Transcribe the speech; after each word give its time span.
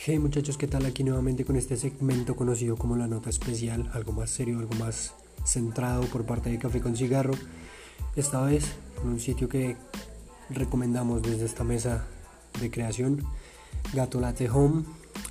Hey 0.00 0.20
muchachos, 0.20 0.56
¿qué 0.56 0.68
tal? 0.68 0.86
Aquí 0.86 1.02
nuevamente 1.02 1.44
con 1.44 1.56
este 1.56 1.76
segmento 1.76 2.36
conocido 2.36 2.76
como 2.76 2.94
la 2.94 3.08
nota 3.08 3.30
especial, 3.30 3.90
algo 3.92 4.12
más 4.12 4.30
serio, 4.30 4.60
algo 4.60 4.72
más 4.76 5.12
centrado 5.44 6.04
por 6.04 6.24
parte 6.24 6.50
de 6.50 6.58
Café 6.58 6.80
con 6.80 6.96
Cigarro. 6.96 7.34
Esta 8.14 8.40
vez 8.42 8.64
en 9.02 9.08
un 9.08 9.18
sitio 9.18 9.48
que 9.48 9.76
recomendamos 10.50 11.20
desde 11.22 11.44
esta 11.44 11.64
mesa 11.64 12.06
de 12.60 12.70
creación, 12.70 13.24
Gato 13.92 14.20
Latte 14.20 14.48
Home. 14.48 14.84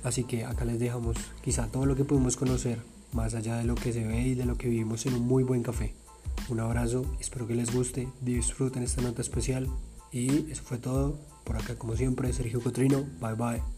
Así 0.04 0.24
que 0.24 0.44
acá 0.44 0.66
les 0.66 0.78
dejamos 0.78 1.16
quizá 1.42 1.68
todo 1.68 1.86
lo 1.86 1.96
que 1.96 2.04
pudimos 2.04 2.36
conocer, 2.36 2.78
más 3.12 3.34
allá 3.34 3.56
de 3.56 3.64
lo 3.64 3.74
que 3.74 3.94
se 3.94 4.04
ve 4.06 4.20
y 4.20 4.34
de 4.34 4.44
lo 4.44 4.58
que 4.58 4.68
vivimos 4.68 5.06
en 5.06 5.14
un 5.14 5.22
muy 5.26 5.44
buen 5.44 5.62
café. 5.62 5.94
Un 6.50 6.60
abrazo, 6.60 7.06
espero 7.18 7.46
que 7.46 7.54
les 7.54 7.74
guste, 7.74 8.06
disfruten 8.20 8.82
esta 8.82 9.00
nota 9.00 9.22
especial 9.22 9.66
y 10.12 10.50
eso 10.52 10.62
fue 10.62 10.76
todo. 10.76 11.18
Por 11.44 11.56
acá 11.56 11.76
como 11.76 11.96
siempre, 11.96 12.30
Sergio 12.34 12.60
Cotrino, 12.60 13.06
bye 13.18 13.34
bye. 13.34 13.77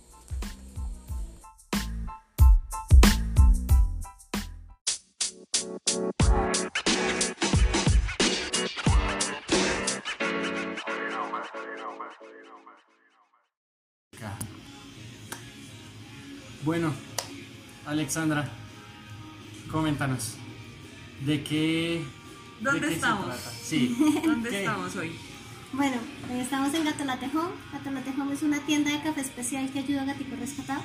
Bueno, 16.63 16.93
Alexandra, 17.87 18.47
coméntanos. 19.71 20.35
¿De 21.25 21.43
qué. 21.43 22.05
¿Dónde 22.61 22.81
de 22.81 22.87
qué 22.87 22.91
se 22.93 22.97
estamos? 22.97 23.27
trata? 23.27 23.51
Sí. 23.63 23.97
¿Dónde 24.25 24.51
¿Qué? 24.51 24.61
estamos 24.61 24.97
hoy? 24.97 25.13
Bueno, 25.73 25.97
eh, 26.31 26.41
estamos 26.43 26.75
en 26.75 26.85
Gato. 26.85 27.05
Gato 27.05 27.91
Latte 27.91 28.13
Home 28.21 28.35
es 28.35 28.43
una 28.43 28.59
tienda 28.61 28.91
de 28.91 29.03
café 29.03 29.23
especial 29.23 29.71
que 29.71 29.79
ayuda 29.79 30.03
a 30.03 30.05
gaticos 30.05 30.39
rescatados. 30.39 30.85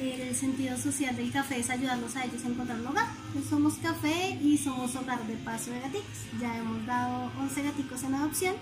El 0.00 0.34
sentido 0.34 0.76
social 0.76 1.16
del 1.16 1.32
café 1.32 1.58
es 1.58 1.70
ayudarlos 1.70 2.14
a 2.16 2.24
ellos 2.24 2.44
a 2.44 2.48
encontrar 2.48 2.80
un 2.80 2.86
hogar. 2.86 3.08
Pues 3.32 3.46
somos 3.46 3.74
café 3.74 4.38
y 4.42 4.58
somos 4.58 4.94
hogar 4.94 5.26
de 5.26 5.34
paso 5.38 5.72
de 5.72 5.80
gaticos. 5.80 6.18
Ya 6.40 6.56
hemos 6.56 6.86
dado 6.86 7.32
11 7.40 7.62
gaticos 7.62 8.02
en 8.04 8.14
adopción 8.14 8.54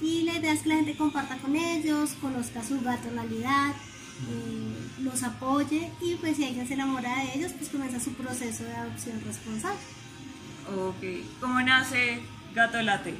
y 0.00 0.22
la 0.22 0.34
idea 0.38 0.52
es 0.52 0.62
que 0.62 0.70
la 0.70 0.76
gente 0.76 0.96
comparta 0.96 1.36
con 1.38 1.54
ellos, 1.54 2.10
conozca 2.20 2.64
su 2.64 2.80
gatonalidad, 2.80 3.74
eh, 4.30 5.02
los 5.02 5.22
apoye 5.22 5.90
y 6.00 6.14
pues 6.16 6.36
si 6.36 6.44
alguien 6.44 6.66
se 6.66 6.74
enamora 6.74 7.16
de 7.16 7.38
ellos, 7.38 7.52
pues 7.52 7.70
comienza 7.70 8.00
su 8.00 8.12
proceso 8.14 8.64
de 8.64 8.74
adopción 8.74 9.20
responsable. 9.20 9.80
Ok. 10.76 11.40
¿Cómo 11.40 11.60
nace 11.60 12.20
Gato 12.54 12.80
Late? 12.82 13.14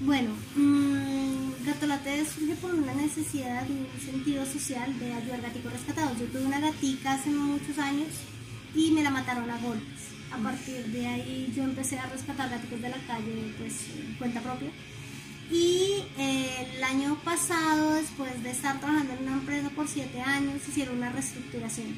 Bueno, 0.00 0.32
mmm, 0.56 1.64
Gatolate 1.64 2.26
surge 2.26 2.56
por 2.56 2.74
una 2.74 2.92
necesidad 2.94 3.64
y 3.68 3.72
un 3.72 4.00
sentido 4.04 4.44
social 4.44 4.98
de 4.98 5.14
ayudar 5.14 5.40
gaticos 5.40 5.72
rescatados. 5.72 6.18
Yo 6.18 6.26
tuve 6.26 6.46
una 6.46 6.60
gatica 6.60 7.14
hace 7.14 7.30
muchos 7.30 7.78
años 7.78 8.08
y 8.74 8.90
me 8.90 9.02
la 9.02 9.10
mataron 9.10 9.48
a 9.48 9.58
golpes. 9.58 10.10
A 10.32 10.36
partir 10.38 10.84
de 10.86 11.06
ahí 11.06 11.52
yo 11.56 11.62
empecé 11.62 11.98
a 11.98 12.06
rescatar 12.06 12.50
gaticos 12.50 12.82
de 12.82 12.88
la 12.88 12.98
calle, 13.06 13.54
pues 13.56 13.86
en 13.96 14.14
cuenta 14.14 14.40
propia. 14.40 14.70
Y 15.50 16.02
eh, 16.18 16.74
el 16.74 16.82
año 16.82 17.16
pasado, 17.24 17.94
después 17.94 18.42
de 18.42 18.50
estar 18.50 18.80
trabajando 18.80 19.12
en 19.14 19.22
una 19.24 19.32
empresa 19.34 19.70
por 19.70 19.86
siete 19.86 20.20
años, 20.20 20.66
hicieron 20.66 20.96
una 20.96 21.10
reestructuración. 21.10 21.88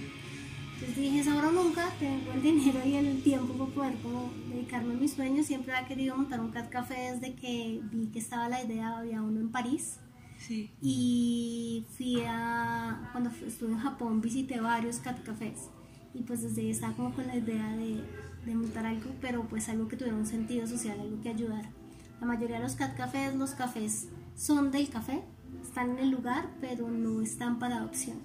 Entonces 0.74 0.96
dije, 0.96 1.20
es 1.20 1.28
ahora 1.28 1.50
nunca, 1.50 1.88
tengo 1.98 2.32
el 2.32 2.42
dinero 2.42 2.80
y 2.84 2.96
el 2.96 3.22
tiempo 3.22 3.54
para 3.54 3.70
poder 3.70 3.94
como 4.02 4.30
dedicarme 4.50 4.94
a 4.94 4.96
mis 4.98 5.12
sueños. 5.12 5.46
Siempre 5.46 5.72
había 5.72 5.88
querido 5.88 6.16
montar 6.16 6.40
un 6.40 6.50
cat 6.50 6.68
café 6.68 7.12
desde 7.14 7.34
que 7.34 7.80
vi 7.90 8.08
que 8.08 8.18
estaba 8.18 8.48
la 8.48 8.62
idea, 8.62 8.98
había 8.98 9.22
uno 9.22 9.40
en 9.40 9.50
París. 9.50 9.96
Sí. 10.38 10.70
Y 10.82 11.86
fui 11.96 12.22
a, 12.26 13.08
cuando 13.12 13.30
estuve 13.30 13.72
en 13.72 13.78
Japón, 13.78 14.20
visité 14.20 14.60
varios 14.60 14.98
cat 14.98 15.22
cafés. 15.22 15.70
Y 16.12 16.22
pues 16.22 16.42
desde 16.42 16.60
ahí 16.60 16.70
estaba 16.70 16.94
como 16.94 17.14
con 17.14 17.26
la 17.26 17.36
idea 17.36 17.74
de, 17.76 18.02
de 18.44 18.54
montar 18.54 18.84
algo, 18.84 19.10
pero 19.22 19.48
pues 19.48 19.70
algo 19.70 19.88
que 19.88 19.96
tuviera 19.96 20.16
un 20.16 20.26
sentido 20.26 20.66
social, 20.66 21.00
algo 21.00 21.22
que 21.22 21.30
ayudara. 21.30 21.70
La 22.20 22.26
mayoría 22.26 22.56
de 22.56 22.62
los 22.62 22.74
cat 22.74 22.96
cafés, 22.96 23.34
los 23.34 23.50
cafés 23.50 24.08
son 24.34 24.70
del 24.70 24.88
café, 24.88 25.22
están 25.62 25.90
en 25.90 25.98
el 25.98 26.10
lugar, 26.10 26.50
pero 26.60 26.88
no 26.88 27.20
están 27.20 27.58
para 27.58 27.76
adopción. 27.76 28.18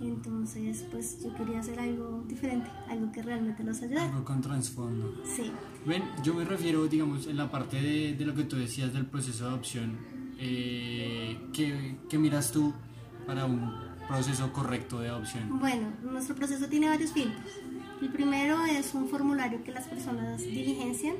Entonces, 0.00 0.84
pues 0.90 1.22
yo 1.22 1.32
quería 1.34 1.60
hacer 1.60 1.78
algo 1.78 2.24
diferente, 2.26 2.68
algo 2.88 3.12
que 3.12 3.22
realmente 3.22 3.62
los 3.62 3.80
ayudara. 3.82 4.08
Algo 4.08 4.24
con 4.24 4.40
trasfondo. 4.40 5.22
Sí. 5.24 5.52
Ven, 5.86 6.02
yo 6.24 6.34
me 6.34 6.44
refiero, 6.44 6.86
digamos, 6.88 7.26
en 7.26 7.36
la 7.36 7.50
parte 7.50 7.80
de, 7.80 8.14
de 8.14 8.24
lo 8.24 8.34
que 8.34 8.44
tú 8.44 8.56
decías 8.56 8.92
del 8.92 9.06
proceso 9.06 9.44
de 9.44 9.50
adopción. 9.50 9.98
Eh, 10.38 11.38
¿qué, 11.52 11.98
qué 12.08 12.18
miras 12.18 12.50
tú 12.50 12.72
para 13.26 13.44
un 13.44 13.72
proceso 14.08 14.52
correcto 14.52 14.98
de 14.98 15.08
adopción? 15.08 15.60
Bueno, 15.60 15.92
nuestro 16.02 16.34
proceso 16.34 16.66
tiene 16.68 16.88
varios 16.88 17.12
filtros. 17.12 17.46
El 18.00 18.08
primero 18.08 18.64
es 18.64 18.94
un 18.94 19.08
formulario 19.08 19.62
que 19.62 19.70
las 19.70 19.86
personas 19.86 20.40
diligencian, 20.40 21.14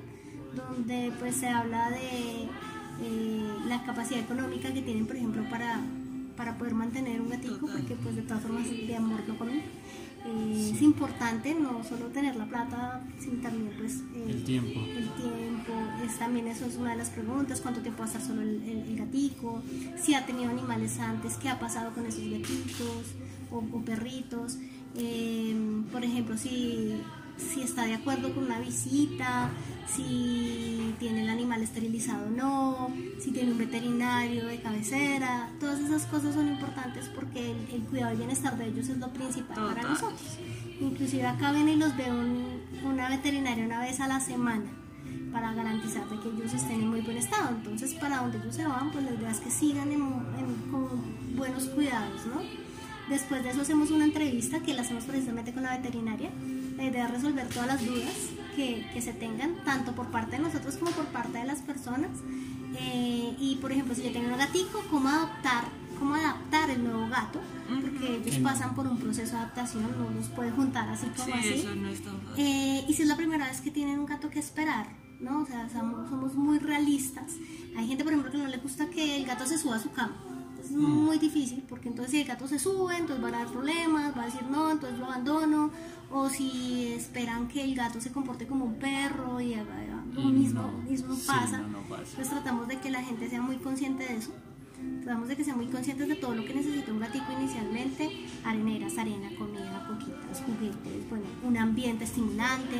donde 0.56 1.12
pues 1.18 1.36
se 1.36 1.48
habla 1.48 1.90
de 1.90 2.48
eh, 3.02 3.50
la 3.68 3.82
capacidad 3.84 4.20
económica 4.20 4.72
que 4.72 4.82
tienen, 4.82 5.06
por 5.06 5.16
ejemplo, 5.16 5.42
para, 5.50 5.80
para 6.36 6.56
poder 6.58 6.74
mantener 6.74 7.20
un 7.20 7.28
gatito, 7.30 7.56
Total. 7.56 7.76
porque 7.78 7.94
pues 7.96 8.16
de 8.16 8.22
todas 8.22 8.42
formas 8.42 8.68
de 8.70 8.96
amor 8.96 9.20
no 9.26 9.36
comen. 9.38 9.62
Eh, 10.24 10.70
Es 10.74 10.80
importante 10.82 11.52
no 11.54 11.82
solo 11.82 12.06
tener 12.06 12.36
la 12.36 12.46
plata, 12.46 13.00
sino 13.18 13.42
también 13.42 13.72
pues 13.76 14.02
eh, 14.14 14.26
El 14.28 14.44
tiempo. 14.44 14.78
el 14.80 15.08
tiempo, 15.14 15.72
es, 16.06 16.16
también 16.18 16.46
eso 16.46 16.64
es 16.66 16.76
una 16.76 16.90
de 16.92 16.96
las 16.98 17.10
preguntas, 17.10 17.60
cuánto 17.60 17.80
tiempo 17.80 18.00
va 18.00 18.04
a 18.04 18.08
estar 18.08 18.22
solo 18.22 18.40
el, 18.42 18.62
el- 18.62 18.84
el 18.90 18.96
gatico, 18.98 19.62
si 20.00 20.14
ha 20.14 20.24
tenido 20.24 20.50
animales 20.50 21.00
antes, 21.00 21.34
qué 21.38 21.48
ha 21.48 21.58
pasado 21.58 21.92
con 21.92 22.06
esos 22.06 22.22
gatitos 22.22 23.14
o, 23.50 23.56
o 23.76 23.80
perritos, 23.84 24.58
Eh, 24.94 25.56
por 25.90 26.04
ejemplo, 26.04 26.36
si, 26.36 27.00
si 27.38 27.62
está 27.62 27.84
de 27.84 27.94
acuerdo 27.94 28.34
con 28.34 28.44
una 28.44 28.58
visita, 28.60 29.50
si 29.86 30.94
tiene 30.98 31.22
el 31.22 31.28
animal 31.28 31.62
esterilizado 31.62 32.26
o 32.26 32.30
no, 32.30 32.88
si 33.20 33.30
tiene 33.30 33.52
un 33.52 33.58
veterinario 33.58 34.46
de 34.46 34.60
cabecera, 34.60 35.50
todas 35.60 35.80
esas 35.80 36.06
cosas 36.06 36.34
son 36.34 36.48
importantes 36.48 37.08
porque 37.14 37.50
el, 37.50 37.56
el 37.74 37.82
cuidado 37.82 38.14
y 38.14 38.18
bienestar 38.18 38.56
de 38.56 38.68
ellos 38.68 38.88
es 38.88 38.98
lo 38.98 39.08
principal 39.12 39.56
para 39.56 39.68
Total. 39.74 39.88
nosotros. 39.90 40.38
Inclusive 40.80 41.26
acá 41.26 41.52
ven 41.52 41.68
y 41.68 41.76
los 41.76 41.96
veo 41.96 42.14
un- 42.14 42.62
una 42.84 43.08
veterinaria 43.08 43.64
una 43.64 43.80
vez 43.80 44.00
a 44.00 44.08
la 44.08 44.20
semana 44.20 44.64
para 45.32 45.52
garantizar 45.54 46.08
de 46.08 46.18
que 46.20 46.28
ellos 46.28 46.52
estén 46.52 46.80
en 46.82 46.88
muy 46.88 47.00
buen 47.00 47.16
estado. 47.16 47.50
Entonces, 47.50 47.94
para 47.94 48.18
donde 48.18 48.38
ellos 48.38 48.54
se 48.54 48.66
van, 48.66 48.90
pues 48.90 49.04
la 49.04 49.12
idea 49.12 49.30
es 49.30 49.40
que 49.40 49.50
sigan 49.50 49.90
en, 49.92 50.00
en- 50.02 50.70
con 50.70 51.36
buenos 51.36 51.64
cuidados, 51.66 52.26
¿no? 52.26 52.40
Después 53.08 53.42
de 53.42 53.50
eso 53.50 53.62
hacemos 53.62 53.90
una 53.90 54.04
entrevista 54.04 54.60
que 54.60 54.74
la 54.74 54.82
hacemos 54.82 55.04
precisamente 55.04 55.52
con 55.52 55.62
la 55.64 55.76
veterinaria. 55.76 56.30
La 56.76 56.84
idea 56.84 57.06
es 57.06 57.10
resolver 57.12 57.46
todas 57.48 57.66
las 57.66 57.84
dudas 57.86 58.12
que, 58.56 58.86
que 58.92 59.02
se 59.02 59.12
tengan, 59.12 59.56
tanto 59.64 59.92
por 59.92 60.06
parte 60.10 60.36
de 60.36 60.42
nosotros 60.42 60.76
como 60.76 60.90
por 60.92 61.06
parte 61.06 61.38
de 61.38 61.44
las 61.44 61.60
personas. 61.60 62.10
Eh, 62.78 63.36
y, 63.38 63.56
por 63.56 63.70
ejemplo, 63.72 63.94
si 63.94 64.02
yo 64.02 64.12
tengo 64.12 64.28
un 64.32 64.38
gatico, 64.38 64.82
¿cómo 64.90 65.08
adoptar? 65.08 65.64
¿Cómo 65.98 66.14
adaptar 66.14 66.70
el 66.70 66.82
nuevo 66.82 67.08
gato? 67.08 67.40
Porque 67.68 68.16
ellos 68.16 68.38
pasan 68.38 68.74
por 68.74 68.86
un 68.86 68.98
proceso 68.98 69.32
de 69.32 69.38
adaptación, 69.38 69.84
no 69.98 70.10
los 70.10 70.28
puede 70.28 70.50
juntar 70.50 70.88
así 70.88 71.06
Sí, 71.14 71.22
como 71.22 71.34
así. 71.34 71.48
eso 71.54 71.74
no 71.74 71.88
es 71.88 72.02
tan 72.02 72.20
fácil. 72.20 72.44
Eh, 72.44 72.84
y 72.88 72.92
si 72.94 73.02
es 73.02 73.08
la 73.08 73.16
primera 73.16 73.46
vez 73.46 73.60
que 73.60 73.70
tienen 73.70 74.00
un 74.00 74.06
gato 74.06 74.28
que 74.28 74.40
esperar, 74.40 74.86
¿no? 75.20 75.42
O 75.42 75.46
sea, 75.46 75.68
somos, 75.70 76.08
somos 76.10 76.34
muy 76.34 76.58
realistas. 76.58 77.32
Hay 77.76 77.86
gente, 77.86 78.02
por 78.04 78.12
ejemplo, 78.12 78.32
que 78.32 78.38
no 78.38 78.48
le 78.48 78.56
gusta 78.56 78.86
que 78.90 79.16
el 79.16 79.24
gato 79.26 79.46
se 79.46 79.58
suba 79.58 79.76
a 79.76 79.80
su 79.80 79.92
cama. 79.92 80.16
Es 80.62 80.70
muy 80.70 81.18
difícil 81.18 81.62
porque 81.68 81.88
entonces 81.88 82.12
si 82.12 82.20
el 82.20 82.26
gato 82.28 82.46
se 82.46 82.58
sube, 82.58 82.96
entonces 82.96 83.22
van 83.22 83.34
a 83.34 83.40
haber 83.40 83.52
problemas, 83.52 84.16
va 84.16 84.22
a 84.22 84.26
decir 84.26 84.42
no, 84.50 84.70
entonces 84.70 84.98
lo 84.98 85.06
abandono. 85.06 85.70
O 86.10 86.28
si 86.28 86.92
esperan 86.92 87.48
que 87.48 87.64
el 87.64 87.74
gato 87.74 88.00
se 88.00 88.12
comporte 88.12 88.46
como 88.46 88.64
un 88.66 88.74
perro 88.74 89.40
y 89.40 89.54
lo 90.14 90.22
mismo, 90.24 90.62
no, 90.62 90.90
mismo 90.90 91.14
sí, 91.14 91.24
pasa. 91.26 91.58
no, 91.58 91.68
no 91.68 91.78
pasa. 91.88 92.02
Entonces 92.10 92.28
tratamos 92.30 92.68
de 92.68 92.78
que 92.78 92.90
la 92.90 93.02
gente 93.02 93.28
sea 93.30 93.40
muy 93.40 93.56
consciente 93.56 94.04
de 94.04 94.16
eso. 94.18 94.32
Tratamos 95.04 95.28
de 95.28 95.36
que 95.36 95.44
sean 95.44 95.56
muy 95.56 95.66
conscientes 95.68 96.08
de 96.08 96.16
todo 96.16 96.34
lo 96.34 96.44
que 96.44 96.54
necesita 96.54 96.92
un 96.92 97.00
gatico 97.00 97.24
inicialmente, 97.40 98.10
areneras, 98.44 98.98
arena, 98.98 99.30
comida, 99.38 99.86
coquitas, 99.88 100.42
juguetes, 100.44 101.08
bueno, 101.08 101.24
un 101.44 101.56
ambiente 101.56 102.04
estimulante. 102.04 102.76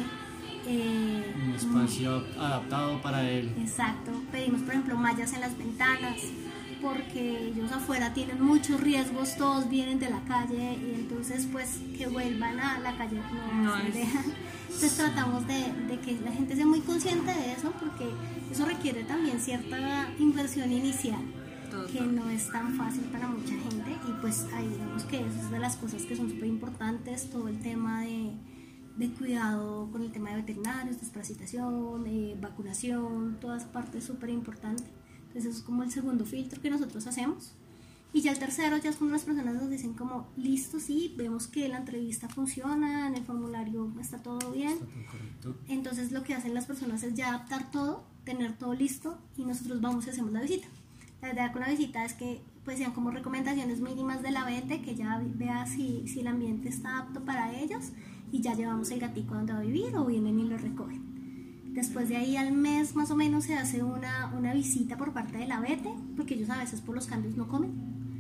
eh, 0.67 1.35
Un 1.47 1.55
espacio 1.55 2.25
adaptado 2.39 3.01
para 3.03 3.29
él. 3.29 3.53
Exacto. 3.59 4.11
Pedimos, 4.31 4.61
por 4.63 4.71
ejemplo, 4.71 4.97
mallas 4.97 5.33
en 5.33 5.41
las 5.41 5.57
ventanas, 5.57 6.19
porque 6.83 7.49
ellos 7.49 7.71
afuera 7.73 8.13
tienen 8.13 8.43
muchos 8.43 8.81
riesgos, 8.81 9.37
todos 9.37 9.69
vienen 9.69 9.99
de 9.99 10.11
la 10.11 10.21
calle 10.25 10.75
y 10.75 10.95
entonces 10.95 11.49
pues 11.51 11.79
que 11.97 12.07
vuelvan 12.09 12.59
a 12.61 12.81
la 12.81 12.97
calle 12.99 13.21
no, 13.55 13.63
No 13.63 13.77
es-. 13.79 13.97
Entonces 14.65 14.97
tratamos 14.97 15.47
de, 15.47 15.73
de 15.89 15.99
que 16.01 16.19
la 16.25 16.33
gente 16.33 16.57
sea 16.57 16.67
muy 16.67 16.81
consciente 16.81 17.33
de 17.33 17.53
eso, 17.53 17.73
porque 17.79 18.09
eso 18.51 18.65
requiere 18.65 19.05
también 19.05 19.39
cierta 19.41 20.09
inversión 20.19 20.73
inicial 20.73 21.21
que 21.91 21.99
Total. 21.99 22.15
no 22.15 22.29
es 22.31 22.51
tan 22.51 22.75
fácil 22.75 23.05
para 23.05 23.29
mucha 23.29 23.55
gente 23.55 23.97
y 24.07 24.13
pues 24.21 24.47
ahí 24.55 24.69
digamos 24.69 25.05
que 25.05 25.21
eso 25.21 25.41
es 25.41 25.51
de 25.51 25.59
las 25.59 25.77
cosas 25.77 26.03
que 26.03 26.17
son 26.17 26.29
súper 26.29 26.47
importantes, 26.47 27.31
todo 27.31 27.49
el 27.49 27.59
tema 27.61 28.03
de, 28.03 28.33
de 28.97 29.09
cuidado 29.11 29.89
con 29.91 30.03
el 30.03 30.13
tema 30.13 30.31
de 30.31 30.37
veterinarios, 30.37 31.01
desparasitación, 31.01 32.07
eh, 32.07 32.37
vacunación, 32.41 33.39
toda 33.41 33.57
esa 33.57 33.73
parte 33.73 33.99
es 33.99 34.05
súper 34.05 34.31
importante. 34.31 34.85
Entonces 35.33 35.53
eso 35.53 35.61
es 35.61 35.65
como 35.65 35.83
el 35.83 35.91
segundo 35.91 36.27
filtro 36.27 36.61
que 36.61 36.69
nosotros 36.69 37.07
hacemos. 37.07 37.53
Y 38.13 38.21
ya 38.21 38.33
el 38.33 38.39
tercero 38.39 38.77
ya 38.77 38.91
es 38.91 38.97
cuando 38.97 39.15
las 39.15 39.25
personas 39.25 39.55
nos 39.55 39.71
dicen 39.71 39.95
como, 39.95 40.27
listo, 40.37 40.79
sí, 40.79 41.15
vemos 41.17 41.47
que 41.47 41.67
la 41.71 41.79
entrevista 41.79 42.29
funciona, 42.29 43.09
en 43.09 43.15
el 43.15 43.25
formulario 43.25 43.91
está 43.99 44.19
todo 44.19 44.53
bien. 44.53 44.73
Está 44.73 44.85
todo 44.85 45.05
correcto. 45.11 45.57
Entonces 45.69 46.13
lo 46.13 46.23
que 46.23 46.35
hacen 46.35 46.53
las 46.53 46.67
personas 46.67 47.03
es 47.03 47.15
ya 47.15 47.31
adaptar 47.31 47.71
todo, 47.71 48.05
tener 48.25 48.53
todo 48.59 48.75
listo 48.75 49.17
y 49.39 49.47
nosotros 49.47 49.81
vamos 49.81 50.07
y 50.07 50.11
hacemos 50.11 50.33
la 50.33 50.43
visita. 50.43 50.69
La 51.23 51.33
idea 51.33 51.53
con 51.53 51.63
la 51.63 51.71
visita 51.71 52.05
es 52.05 52.13
que 52.13 52.43
pues 52.67 52.77
sean 52.77 52.93
como 52.93 53.11
recomendaciones 53.11 53.81
mínimas 53.81 54.21
de 54.21 54.33
la 54.33 54.45
VT, 54.45 54.83
que 54.83 54.95
ya 54.95 55.23
vea 55.35 55.65
si, 55.67 56.07
si 56.07 56.21
el 56.21 56.27
ambiente 56.27 56.69
está 56.69 56.99
apto 56.99 57.25
para 57.25 57.59
ellos 57.59 57.93
y 58.31 58.43
ya 58.43 58.55
llevamos 58.55 58.91
el 58.91 59.01
gatico 59.01 59.35
donde 59.35 59.55
va 59.55 59.61
a 59.61 59.63
vivir 59.63 59.97
o 59.97 60.05
vienen 60.05 60.39
y 60.39 60.45
lo 60.45 60.59
recogen. 60.59 61.12
Después 61.73 62.09
de 62.09 62.17
ahí 62.17 62.37
al 62.37 62.53
mes 62.53 62.95
más 62.95 63.11
o 63.11 63.17
menos 63.17 63.45
se 63.45 63.55
hace 63.57 63.83
una, 63.83 64.33
una 64.37 64.53
visita 64.53 64.97
por 64.99 65.13
parte 65.13 65.39
de 65.39 65.47
la 65.47 65.59
VT, 65.61 65.89
porque 66.17 66.35
ellos 66.35 66.51
a 66.51 66.59
veces 66.59 66.81
por 66.81 66.95
los 66.95 67.07
cambios 67.07 67.37
no 67.37 67.49
comen 67.49 67.71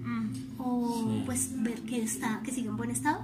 Mm. 0.04 0.30
o 0.58 1.04
Sí. 1.04 1.22
pues 1.26 1.62
ver 1.62 1.80
que 1.82 2.02
está 2.02 2.40
que 2.42 2.50
sigue 2.50 2.68
en 2.68 2.76
buen 2.76 2.90
estado 2.90 3.20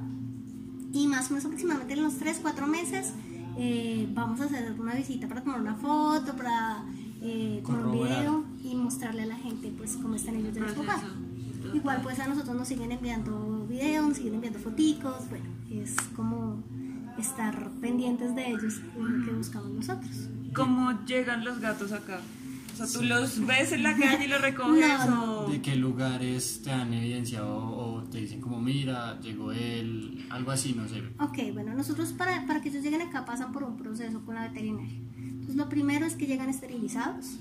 y 0.92 1.08
más 1.08 1.26
o 1.26 1.30
menos 1.30 1.44
aproximadamente 1.46 1.94
en 1.94 2.02
los 2.04 2.14
3 2.18 2.38
4 2.40 2.66
meses 2.68 3.14
eh, 3.56 4.08
vamos 4.14 4.40
a 4.40 4.44
hacer 4.44 4.76
una 4.80 4.94
visita 4.94 5.26
para 5.26 5.42
tomar 5.42 5.60
una 5.60 5.74
foto 5.74 6.36
para 6.36 6.84
eh, 7.20 7.60
tomar 7.66 7.84
un 7.86 7.92
video 7.94 8.44
y 8.62 8.76
mostrarle 8.76 9.22
a 9.22 9.26
la 9.26 9.34
gente 9.36 9.72
pues 9.76 9.96
cómo 9.96 10.14
están 10.14 10.36
ellos 10.36 10.54
de 10.54 10.62
hogar 10.62 10.74
Proceso. 10.74 11.74
igual 11.74 12.00
pues 12.02 12.20
a 12.20 12.28
nosotros 12.28 12.54
nos 12.54 12.68
siguen 12.68 12.92
enviando 12.92 13.66
videos 13.68 14.06
nos 14.06 14.16
siguen 14.18 14.34
enviando 14.34 14.60
foticos 14.60 15.28
bueno 15.30 15.46
es 15.72 15.96
como 16.14 16.62
estar 17.22 17.70
pendientes 17.80 18.34
de 18.34 18.48
ellos 18.48 18.74
es 18.74 18.96
lo 18.96 19.24
que 19.24 19.30
buscamos 19.32 19.70
nosotros 19.70 20.28
¿Cómo 20.54 21.04
llegan 21.04 21.44
los 21.44 21.60
gatos 21.60 21.92
acá? 21.92 22.20
O 22.72 22.76
sea, 22.76 23.00
¿tú 23.00 23.04
los 23.04 23.44
ves 23.46 23.72
en 23.72 23.82
la 23.82 23.96
calle 23.96 24.24
y 24.24 24.28
los 24.28 24.40
recoges 24.40 24.86
No, 25.08 25.40
o...? 25.40 25.50
¿De 25.50 25.60
qué 25.60 25.76
lugares 25.76 26.62
te 26.62 26.70
han 26.70 26.92
evidenciado 26.92 27.56
o 27.56 28.02
te 28.04 28.18
dicen 28.18 28.40
como 28.40 28.60
mira, 28.60 29.20
llegó 29.20 29.52
él, 29.52 30.26
algo 30.30 30.50
así, 30.50 30.74
no 30.74 30.88
sé? 30.88 31.02
Ok, 31.20 31.52
bueno, 31.52 31.74
nosotros 31.74 32.12
para, 32.12 32.46
para 32.46 32.60
que 32.60 32.70
ellos 32.70 32.82
lleguen 32.82 33.02
acá 33.02 33.24
pasan 33.24 33.52
por 33.52 33.64
un 33.64 33.76
proceso 33.76 34.24
con 34.24 34.36
la 34.36 34.48
veterinaria. 34.48 34.96
Entonces, 35.16 35.56
lo 35.56 35.68
primero 35.68 36.06
es 36.06 36.14
que 36.14 36.26
llegan 36.26 36.48
esterilizados, 36.48 37.38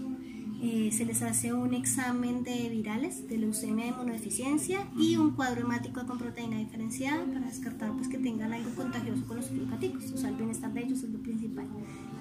eh, 0.61 0.89
se 0.91 1.05
les 1.05 1.21
hace 1.21 1.53
un 1.53 1.73
examen 1.73 2.43
de 2.43 2.69
virales, 2.69 3.27
de 3.27 3.37
leucemia 3.37 3.85
de 3.85 3.91
inmunodeficiencia 3.91 4.87
y 4.97 5.17
un 5.17 5.31
cuadro 5.31 5.61
hemático 5.61 6.05
con 6.05 6.17
proteína 6.17 6.57
diferenciada 6.57 7.23
para 7.25 7.45
descartar 7.45 7.93
pues, 7.93 8.07
que 8.07 8.17
tengan 8.17 8.53
algo 8.53 8.73
contagioso 8.75 9.25
con 9.27 9.37
los 9.37 9.51
gaticos. 9.69 10.11
O 10.11 10.17
sea, 10.17 10.29
el 10.29 10.35
bienestar 10.35 10.73
de 10.73 10.81
ellos 10.81 11.03
es 11.03 11.09
lo 11.09 11.19
principal. 11.19 11.67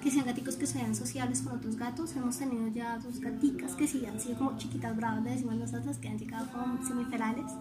Que 0.01 0.11
sean 0.11 0.25
gaticos 0.25 0.55
que 0.55 0.67
sean 0.67 0.93
sociables 0.95 1.41
con 1.41 1.57
otros 1.57 1.77
gatos. 1.77 2.15
Hemos 2.15 2.37
tenido 2.37 2.67
ya 2.67 2.99
dos 2.99 3.19
gaticas 3.19 3.73
que 3.73 3.87
sí 3.87 4.05
han 4.05 4.19
sido 4.19 4.37
como 4.37 4.57
chiquitas 4.57 4.95
bravas, 4.95 5.23
le 5.23 5.31
decimos 5.31 5.55
nosotros, 5.55 5.97
que 5.97 6.09
han 6.09 6.19
llegado 6.19 6.47
como 6.51 6.85
semiferales 6.85 7.51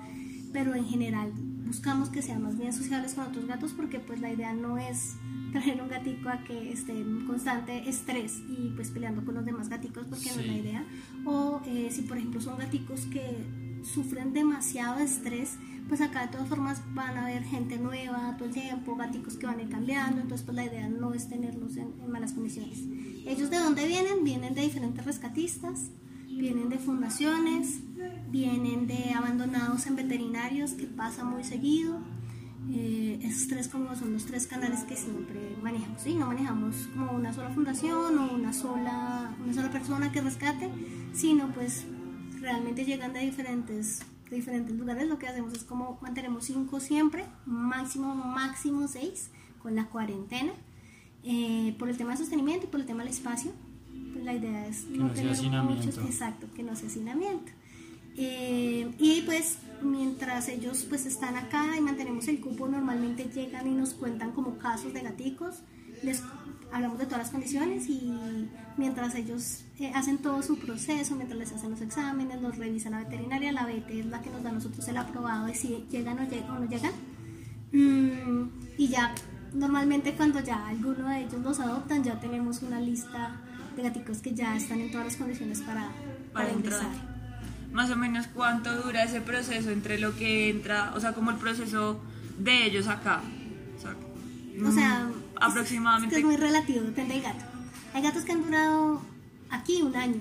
pero 0.52 0.74
en 0.74 0.86
general 0.86 1.32
buscamos 1.66 2.08
que 2.08 2.22
sean 2.22 2.42
más 2.42 2.56
bien 2.56 2.72
sociables 2.72 3.12
con 3.12 3.26
otros 3.26 3.46
gatos 3.46 3.72
porque 3.76 4.00
pues 4.00 4.20
la 4.20 4.32
idea 4.32 4.54
no 4.54 4.78
es 4.78 5.16
traer 5.60 5.80
un 5.82 5.88
gatico 5.88 6.28
a 6.28 6.38
que 6.44 6.72
esté 6.72 6.92
en 6.92 7.26
constante 7.26 7.88
estrés 7.88 8.40
y 8.48 8.72
pues 8.76 8.90
peleando 8.90 9.24
con 9.24 9.34
los 9.34 9.44
demás 9.44 9.68
gaticos 9.68 10.06
porque 10.08 10.30
no 10.34 10.40
es 10.40 10.46
la 10.46 10.52
Sí. 10.52 10.58
idea 10.60 10.84
o 11.24 11.60
eh, 11.66 11.88
si 11.90 12.02
por 12.02 12.16
ejemplo 12.18 12.40
son 12.40 12.58
gaticos 12.58 13.06
que 13.06 13.24
sufren 13.82 14.32
demasiado 14.32 14.98
estrés 15.00 15.56
pues 15.88 16.00
acá 16.00 16.22
de 16.22 16.28
todas 16.32 16.48
formas 16.48 16.82
van 16.94 17.16
a 17.16 17.26
haber 17.26 17.44
gente 17.44 17.78
nueva 17.78 18.34
todo 18.36 18.48
el 18.48 18.54
tiempo, 18.54 18.96
gaticos 18.96 19.36
que 19.36 19.46
van 19.46 19.60
a 19.60 19.62
ir 19.62 19.68
cambiando, 19.68 20.20
entonces 20.20 20.44
pues 20.44 20.56
la 20.56 20.64
idea 20.64 20.88
no 20.88 21.14
es 21.14 21.28
tenerlos 21.28 21.76
en, 21.76 21.92
en 22.02 22.10
malas 22.10 22.32
condiciones. 22.32 22.80
¿Ellos 23.24 23.50
de 23.50 23.58
dónde 23.58 23.86
vienen? 23.86 24.24
Vienen 24.24 24.52
de 24.54 24.62
diferentes 24.62 25.04
rescatistas, 25.04 25.90
vienen 26.26 26.70
de 26.70 26.78
fundaciones, 26.78 27.78
vienen 28.32 28.88
de 28.88 29.12
abandonados 29.14 29.86
en 29.86 29.94
veterinarios 29.94 30.72
que 30.72 30.86
pasa 30.86 31.22
muy 31.24 31.44
seguido. 31.44 32.00
Eh, 32.72 33.20
esos 33.22 33.46
tres 33.48 33.68
como 33.68 33.94
son 33.94 34.12
los 34.12 34.26
tres 34.26 34.46
canales 34.46 34.80
que 34.80 34.96
siempre 34.96 35.56
manejamos, 35.62 36.02
¿sí? 36.02 36.14
No 36.14 36.26
manejamos 36.26 36.88
como 36.94 37.12
una 37.12 37.32
sola 37.32 37.50
fundación 37.50 38.18
o 38.18 38.34
una 38.34 38.52
sola, 38.52 39.34
una 39.42 39.54
sola 39.54 39.70
persona 39.70 40.10
que 40.10 40.20
rescate, 40.20 40.68
sino 41.12 41.48
pues 41.52 41.84
realmente 42.40 42.84
llegan 42.84 43.12
de 43.12 43.20
diferentes, 43.20 44.00
de 44.30 44.36
diferentes 44.36 44.74
lugares. 44.76 45.08
Lo 45.08 45.18
que 45.18 45.28
hacemos 45.28 45.52
es 45.52 45.62
como 45.62 45.98
mantenemos 46.02 46.44
cinco 46.44 46.80
siempre, 46.80 47.24
máximo, 47.44 48.14
máximo 48.14 48.88
seis 48.88 49.30
con 49.62 49.76
la 49.76 49.86
cuarentena, 49.86 50.52
eh, 51.22 51.74
por 51.78 51.88
el 51.88 51.96
tema 51.96 52.12
de 52.12 52.16
sostenimiento 52.18 52.66
y 52.66 52.68
por 52.68 52.80
el 52.80 52.86
tema 52.86 53.04
del 53.04 53.12
espacio. 53.12 53.52
Pues 54.12 54.24
la 54.24 54.34
idea 54.34 54.66
es 54.66 54.86
no 54.86 55.06
hacinamiento. 55.06 55.86
muchos, 55.86 55.98
exacto, 55.98 56.48
que 56.54 56.64
no 56.64 56.74
sea 56.74 56.88
hacinamiento. 56.88 57.52
Eh, 58.16 58.90
y 58.98 59.22
pues 59.22 59.58
mientras 59.82 60.48
ellos 60.48 60.86
pues 60.88 61.04
están 61.06 61.36
acá 61.36 61.76
y 61.76 61.80
mantenemos 61.80 62.26
el 62.28 62.40
cupo, 62.40 62.66
normalmente 62.66 63.24
llegan 63.24 63.66
y 63.66 63.74
nos 63.74 63.92
cuentan 63.94 64.32
como 64.32 64.56
casos 64.58 64.92
de 64.94 65.02
gaticos, 65.02 65.56
les 66.02 66.22
hablamos 66.72 66.98
de 66.98 67.04
todas 67.04 67.18
las 67.20 67.30
condiciones 67.30 67.88
y 67.88 68.10
mientras 68.76 69.14
ellos 69.14 69.64
eh, 69.78 69.92
hacen 69.94 70.18
todo 70.18 70.42
su 70.42 70.58
proceso, 70.58 71.14
mientras 71.14 71.38
les 71.38 71.52
hacen 71.52 71.70
los 71.70 71.80
exámenes, 71.80 72.40
los 72.40 72.56
revisa 72.56 72.88
la 72.90 72.98
veterinaria, 73.00 73.52
la 73.52 73.64
VT 73.66 74.00
es 74.00 74.06
la 74.06 74.22
que 74.22 74.30
nos 74.30 74.42
da 74.42 74.50
a 74.50 74.52
nosotros 74.52 74.86
el 74.88 74.96
aprobado 74.96 75.46
de 75.46 75.54
si 75.54 75.84
llegan 75.90 76.18
o, 76.18 76.22
lleg- 76.22 76.48
o 76.48 76.58
no 76.58 76.66
llegan. 76.68 76.92
Mm, 77.72 78.48
y 78.78 78.88
ya 78.88 79.14
normalmente 79.52 80.14
cuando 80.14 80.40
ya 80.40 80.66
alguno 80.68 81.08
de 81.08 81.20
ellos 81.20 81.40
los 81.42 81.60
adoptan, 81.60 82.02
ya 82.02 82.18
tenemos 82.18 82.62
una 82.62 82.80
lista 82.80 83.40
de 83.76 83.82
gaticos 83.82 84.18
que 84.18 84.34
ya 84.34 84.56
están 84.56 84.80
en 84.80 84.90
todas 84.90 85.06
las 85.06 85.16
condiciones 85.16 85.60
para, 85.60 85.90
Para 86.32 86.50
entrar. 86.50 86.82
ingresar. 86.82 87.15
Más 87.76 87.90
o 87.90 87.96
menos 87.96 88.26
cuánto 88.28 88.74
dura 88.82 89.04
ese 89.04 89.20
proceso 89.20 89.68
entre 89.70 89.98
lo 89.98 90.16
que 90.16 90.48
entra, 90.48 90.92
o 90.96 91.00
sea, 91.00 91.12
como 91.12 91.30
el 91.30 91.36
proceso 91.36 92.00
de 92.38 92.64
ellos 92.64 92.86
acá. 92.88 93.20
O 93.76 93.80
sea, 93.82 93.94
O 94.66 94.72
sea, 94.72 95.04
mm, 95.04 95.10
es- 95.10 95.16
aproximadamente. 95.42 96.16
Es, 96.16 96.22
que 96.22 96.26
es 96.26 96.26
muy 96.26 96.36
relativo, 96.48 96.80
depende 96.80 97.14
del 97.14 97.22
gato. 97.24 97.44
Hay 97.92 98.02
gatos 98.02 98.22
que 98.24 98.32
han 98.32 98.42
durado 98.42 99.02
aquí 99.50 99.82
un 99.82 99.94
año, 99.94 100.20